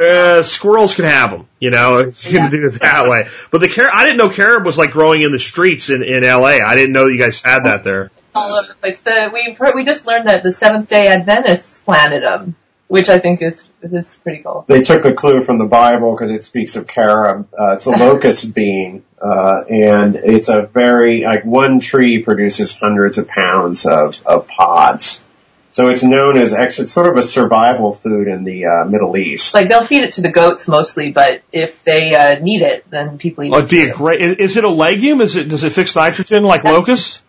[0.00, 3.26] Uh, squirrels can have them, you know, if you can do it that way.
[3.50, 6.22] But the car, I didn't know carob was like growing in the streets in, in
[6.22, 6.60] LA.
[6.64, 8.12] I didn't know you guys had that there.
[8.32, 9.00] all over the place.
[9.00, 12.54] The, we've heard, we just learned that the Seventh Day Adventists planted them,
[12.86, 14.64] which I think is is pretty cool.
[14.68, 17.48] they took the clue from the Bible because it speaks of carob.
[17.58, 23.18] Uh, it's a locust bean, uh, and it's a very like one tree produces hundreds
[23.18, 25.24] of pounds of of pods.
[25.72, 29.16] So it's known as actually it's sort of a survival food in the uh, Middle
[29.16, 29.54] East.
[29.54, 33.16] Like they'll feed it to the goats mostly, but if they uh, need it, then
[33.18, 33.64] people eat Oh, it.
[33.64, 34.20] it'd be a great.
[34.20, 35.20] Is, is it a legume?
[35.20, 35.48] Is it?
[35.48, 36.72] Does it fix nitrogen like Yes.
[36.72, 37.22] locust?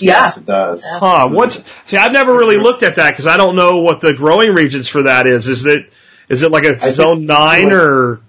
[0.00, 0.12] Yeah.
[0.24, 0.84] Yes, it does.
[0.84, 1.28] Huh?
[1.30, 1.62] What's?
[1.86, 4.88] See, I've never really looked at that because I don't know what the growing regions
[4.88, 5.48] for that is.
[5.48, 5.90] Is it?
[6.28, 8.20] Is it like a zone nine or?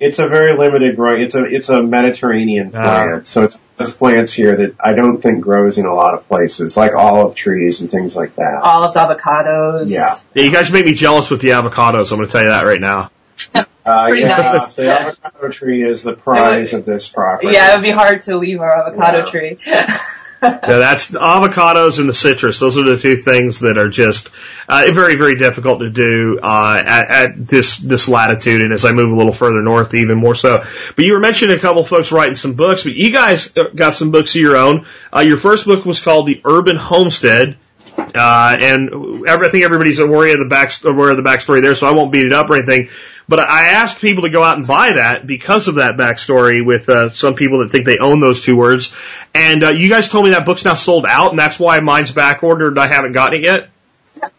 [0.00, 1.22] It's a very limited growing.
[1.22, 2.80] It's a it's a Mediterranean Ah.
[3.04, 3.26] plant.
[3.26, 6.76] So it's this plants here that I don't think grows in a lot of places,
[6.76, 8.60] like olive trees and things like that.
[8.62, 9.88] Olives, avocados.
[9.90, 10.14] Yeah.
[10.34, 12.10] Yeah, you guys make me jealous with the avocados.
[12.12, 13.10] I'm going to tell you that right now.
[13.88, 14.72] Uh, pretty yeah, nice.
[14.74, 17.54] the avocado tree is the prize of this property.
[17.54, 19.30] Yeah, it would be hard to leave our avocado Yeah.
[19.30, 19.58] tree.
[20.40, 22.60] That's avocados and the citrus.
[22.60, 24.30] Those are the two things that are just
[24.68, 28.92] uh, very, very difficult to do uh, at, at this this latitude, and as I
[28.92, 30.64] move a little further north, even more so.
[30.94, 33.64] But you were mentioning a couple of folks writing some books, but you guys uh,
[33.74, 34.86] got some books of your own.
[35.14, 37.56] Uh, your first book was called The Urban Homestead.
[37.98, 41.74] Uh, and every- I think everybody's aware of the back, aware of the backstory there,
[41.74, 42.88] so I won't beat it up or anything.
[43.28, 46.88] But I asked people to go out and buy that because of that backstory with
[46.88, 48.90] uh, some people that think they own those two words.
[49.34, 52.10] And uh, you guys told me that book's now sold out, and that's why mine's
[52.10, 52.68] back ordered.
[52.70, 53.68] and I haven't gotten it yet.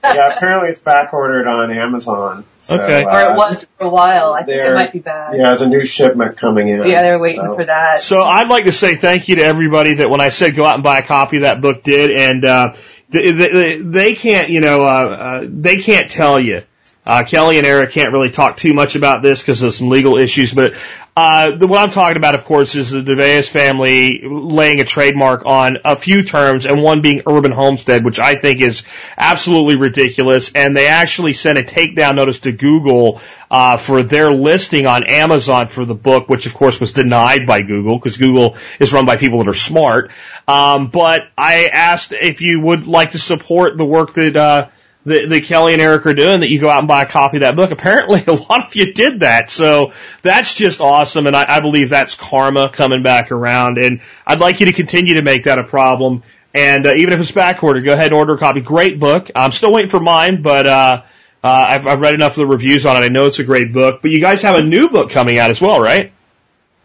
[0.04, 2.46] yeah, apparently it's back ordered on Amazon.
[2.62, 3.04] So, Okay.
[3.04, 4.34] or uh, it was for a while.
[4.34, 5.34] I think it might be back.
[5.36, 6.84] Yeah, there's a new shipment coming in.
[6.88, 7.56] Yeah, they're waiting so.
[7.56, 8.00] for that.
[8.00, 10.76] So I'd like to say thank you to everybody that when I said go out
[10.76, 12.74] and buy a copy of that book did, and uh,
[13.10, 16.62] they, they, they can't, you know, uh, uh, they can't tell you.
[17.06, 20.18] Uh, Kelly and Erik can't really talk too much about this because of some legal
[20.18, 20.74] issues, but
[21.20, 25.46] uh, the, what I'm talking about, of course, is the Dervaes family laying a trademark
[25.46, 28.84] on a few terms, and one being urban homestead, which I think is
[29.18, 30.50] absolutely ridiculous.
[30.56, 33.20] And they actually sent a takedown notice to Google
[33.52, 37.64] uh, for their listing on Amazon for the book, which of course was denied by
[37.64, 40.12] Google because Google is run by people that are smart.
[40.48, 44.38] Um, but I asked if you would like to support the work that.
[44.38, 44.68] Uh,
[45.06, 47.38] that, that Kelly and Erik are doing that you go out and buy a copy
[47.38, 47.72] of that book.
[47.72, 49.50] Apparently a lot of you did that.
[49.50, 51.28] So that's just awesome.
[51.28, 53.78] And I, I believe that's karma coming back around.
[53.78, 56.24] And I'd like you to continue to make that a problem.
[56.54, 58.62] And uh, even if it's back ordered, go ahead and order a copy.
[58.62, 59.30] Great book.
[59.36, 61.02] I'm still waiting for mine, but, uh,
[61.42, 63.06] uh, I've, I've read enough of the reviews on it.
[63.06, 65.50] I know it's a great book, but you guys have a new book coming out
[65.52, 66.12] as well, right?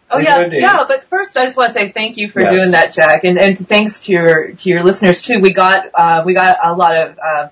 [0.09, 0.61] Oh yeah, indeed.
[0.61, 0.85] yeah.
[0.87, 2.55] But first, I just want to say thank you for Yes.
[2.55, 5.39] doing that, Jack, and and thanks to your to your listeners too.
[5.39, 7.47] We got uh, we got a lot of uh,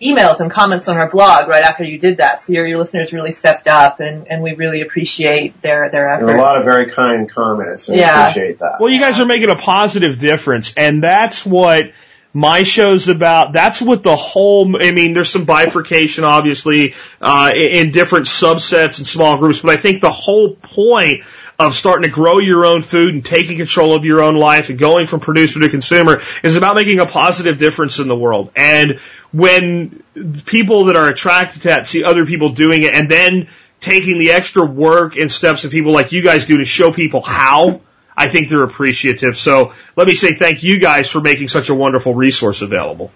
[0.00, 2.42] emails and comments on our blog right after you did that.
[2.42, 6.26] So your, your listeners really stepped up and, and we really appreciate their, their efforts.
[6.26, 7.88] There were a lot of very kind comments.
[7.88, 8.28] and I Yeah.
[8.28, 8.76] appreciate that.
[8.80, 11.92] Well, you guys are making a positive difference, and that's what
[12.36, 13.54] my show's about.
[13.54, 14.76] That's what the whole.
[14.76, 19.78] I mean, there's some bifurcation, obviously, uh, in different subsets and small groups, but I
[19.78, 21.22] think the whole point
[21.58, 24.78] of starting to grow your own food and taking control of your own life and
[24.78, 28.50] going from producer to consumer is about making a positive difference in the world.
[28.54, 29.00] And
[29.32, 30.02] when
[30.44, 33.48] people that are attracted to that see other people doing it and then
[33.80, 37.22] taking the extra work and steps that people like you guys do to show people
[37.22, 37.80] how,
[38.16, 39.36] I think they're appreciative.
[39.36, 43.12] So let me say thank you guys for making such a wonderful resource available.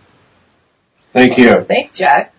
[1.12, 1.64] Thank you.
[1.64, 2.34] Thanks, Jack.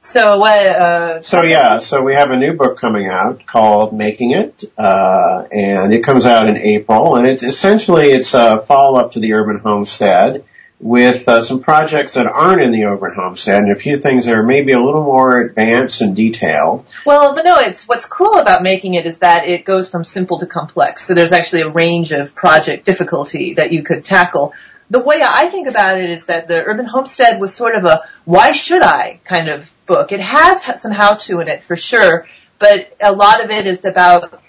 [0.00, 4.32] So what, uh, So yeah, so we have a new book coming out called Making
[4.32, 9.12] It, uh, and it comes out in April, and it's essentially it's a follow up
[9.12, 10.44] to the Urban Homestead
[10.80, 14.34] with uh, some projects that aren't in the Urban Homestead and a few things that
[14.34, 16.84] are maybe a little more advanced and detailed.
[17.06, 20.38] Well, but no, it's what's cool about making it is that it goes from simple
[20.40, 21.06] to complex.
[21.06, 24.52] So there's actually a range of project difficulty that you could tackle.
[24.90, 28.02] The way I think about it is that the Urban Homestead was sort of a
[28.24, 30.12] why should I kind of book.
[30.12, 32.26] It has some how to in it for sure,
[32.58, 34.42] but a lot of it is about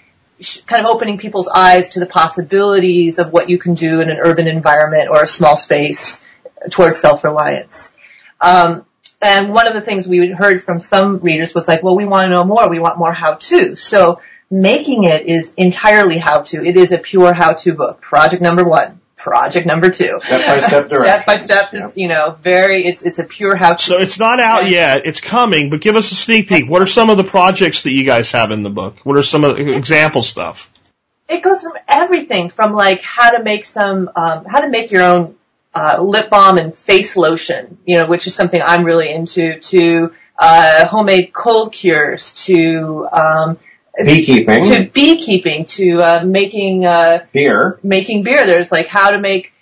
[0.66, 4.18] kind of opening people's eyes to the possibilities of what you can do in an
[4.18, 6.24] urban environment or a small space
[6.70, 7.96] towards self-reliance.
[8.40, 8.84] Um,
[9.22, 12.26] and one of the things we heard from some readers was like, well, we want
[12.26, 12.68] to know more.
[12.68, 13.76] We want more how-to.
[13.76, 14.20] So
[14.50, 16.64] making it is entirely how-to.
[16.64, 18.00] It is a pure how-to book.
[18.00, 19.00] Project number one.
[19.26, 20.18] Project number two.
[20.20, 21.22] Step-by-step direct.
[21.22, 21.92] Step by step directions.
[21.92, 23.82] is, you know, very, it's, it's a pure how-to.
[23.82, 25.04] So it's not out yet.
[25.04, 26.70] It's coming, but give us a sneak peek.
[26.70, 28.96] What are some of the projects that you guys have in the book?
[29.04, 30.70] What are some of the example stuff?
[31.28, 35.02] it goes from everything from like how to make some um, how to make your
[35.02, 35.36] own
[35.74, 40.14] uh, lip balm and face lotion, you know, which is something I'm really into, to
[40.38, 43.58] uh, homemade cold cures, to um,
[44.04, 48.46] Beekeeping, to beekeeping, to uh, making uh, beer, making beer.
[48.46, 49.52] There's like how to make.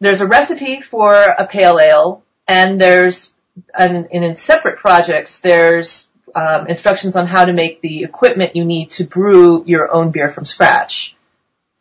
[0.00, 3.32] There's a recipe for a pale ale, and there's
[3.76, 8.64] and, and in separate projects there's um, instructions on how to make the equipment you
[8.64, 11.16] need to brew your own beer from scratch.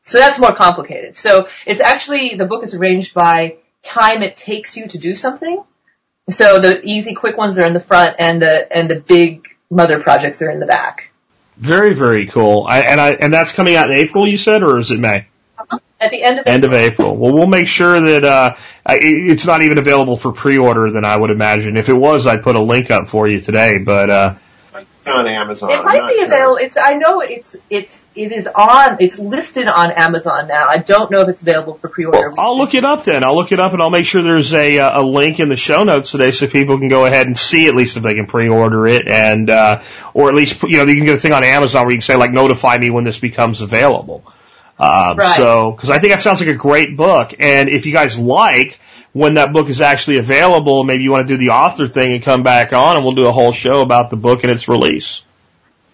[0.04, 1.18] So that's more complicated.
[1.18, 5.64] So it's actually the book is arranged by time it takes you to do something.
[6.30, 10.00] So the easy, quick ones are in the front, and the and the big mother
[10.00, 11.07] projects are in the back.
[11.60, 12.66] Very, very cool.
[12.68, 15.28] I, and I, and that's coming out in April, you said, or is it May?
[16.00, 17.18] At the end of End of April.
[17.18, 18.54] Well, we'll make sure that, uh,
[18.88, 21.76] it- it's not even available for pre-order then I would imagine.
[21.76, 24.34] If it was, I'd put a link up for you today, but, uh,
[25.08, 25.72] on Amazon.
[25.72, 26.26] It might be sure.
[26.26, 26.58] available.
[26.58, 28.98] It's I know it's it's it is on.
[29.00, 30.68] It's listed on Amazon now.
[30.68, 32.30] I don't know if it's available for pre-order.
[32.30, 33.24] Well, I'll look it up then.
[33.24, 35.56] I'll look it up and I'll make sure there's a uh, a link in the
[35.56, 38.28] show notes today so people can go ahead and see at least if they can
[38.28, 39.82] pre-order it and uh,
[40.14, 42.04] or at least you know you can get a thing on Amazon where you can
[42.04, 44.24] say like notify me when this becomes available.
[44.80, 45.36] Um, Right.
[45.36, 48.80] So because I think that sounds like a great book and if you guys like
[49.18, 52.22] when that book is actually available, maybe you want to do the author thing and
[52.24, 55.24] come back on and we'll do a whole show about the book and its release.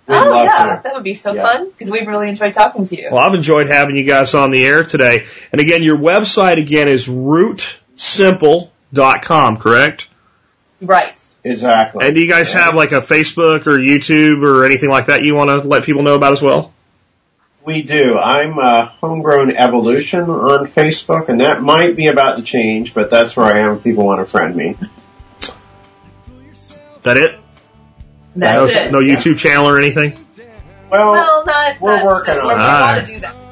[0.08, 0.82] We'd oh yeah, to.
[0.84, 1.44] that would be so Yeah.
[1.44, 3.08] fun because we've really enjoyed talking to you.
[3.12, 5.26] Well, I've enjoyed having you guys on the air today.
[5.54, 10.10] And again, your website again is rootsimple.com, correct?
[10.82, 11.18] right.
[11.46, 12.06] Exactly.
[12.06, 15.36] And do you guys have like a Facebook or YouTube or anything like that you
[15.36, 16.74] want to let people know about as well?
[17.66, 18.18] We do.
[18.18, 23.38] I'm uh, Homegrown Evolution on Facebook, and that might be about to change, but that's
[23.38, 24.78] where I am if people want to friend me.
[27.04, 27.40] That it?
[28.36, 28.92] That's no, it.
[28.92, 30.18] no YouTube channel or anything?
[30.90, 32.06] Well, Well, no, it's We're not.
[32.06, 32.48] working so on
[33.08, 33.22] we it.
[33.24, 33.43] want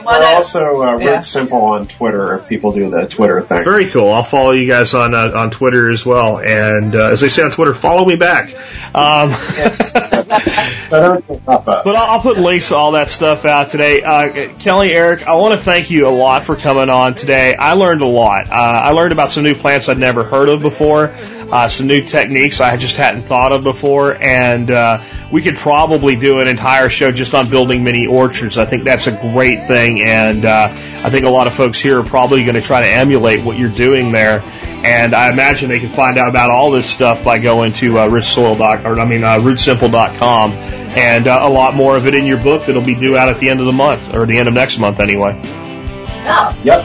[0.00, 0.28] You we're want to.
[0.28, 1.10] also uh, Yeah.
[1.16, 3.64] Root Simple on Twitter if people do the Twitter thing.
[3.64, 4.10] Very cool.
[4.12, 6.38] I'll follow you guys on uh, on Twitter as well.
[6.38, 8.54] And uh, as they say on Twitter, follow me back.
[8.94, 9.34] Um,
[10.30, 11.84] But I don't pop up.
[11.84, 14.02] But I'll, I'll put links to all that stuff out today.
[14.02, 17.54] Uh, Kelly, Erik, I want to thank you a lot for coming on today.
[17.56, 18.48] I learned a lot.
[18.48, 21.08] Uh, I learned about some new plants I'd never heard of before,
[21.52, 26.14] uh, some new techniques I just hadn't thought of before, and uh, we could probably
[26.16, 28.56] do an entire show just on building mini orchards.
[28.58, 31.98] I think that's a great thing, and uh, I think a lot of folks here
[32.00, 34.42] are probably going to try to emulate what you're doing there.
[34.82, 38.08] And I imagine they can find out about all this stuff by going to uh,
[38.08, 42.26] richsoil dot or I mean uh, rootsimple.com, and uh, a lot more of it in
[42.26, 44.48] your book that'll be due out at the end of the month or the end
[44.48, 45.38] of next month anyway.
[45.42, 46.84] Oh, Yep.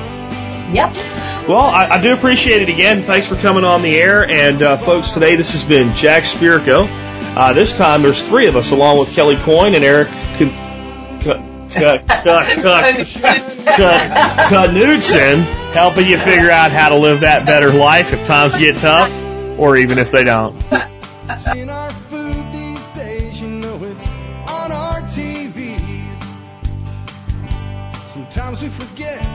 [0.73, 0.95] yep.
[1.47, 3.03] Well, I, I, do appreciate it again.
[3.03, 4.27] Thanks for coming on the air.
[4.27, 6.87] And, uh, folks, today this has been Jack Spirko.
[7.37, 10.07] Uh, this time there's three of us, along with Kelly Coyne and Erik
[14.49, 19.11] Knutzen, helping you figure out how to live that better life if times get tough
[19.59, 20.59] or even if they don't.
[28.07, 29.34] Sometimes we forget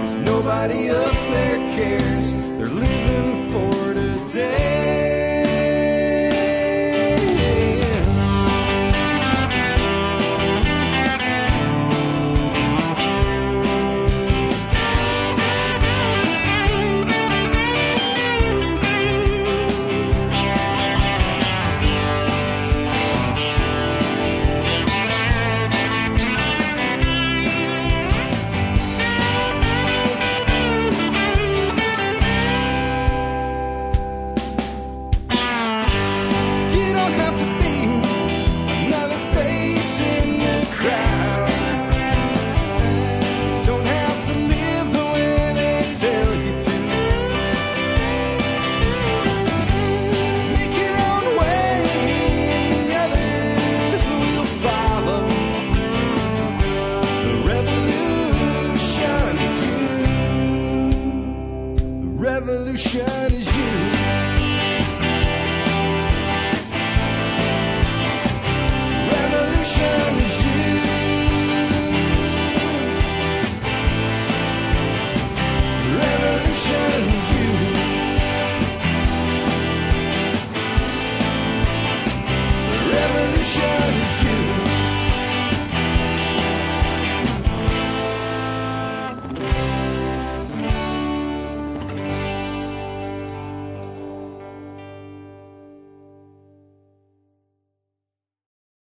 [0.00, 2.32] Cause nobody up there cares.
[2.58, 4.75] They're living for today.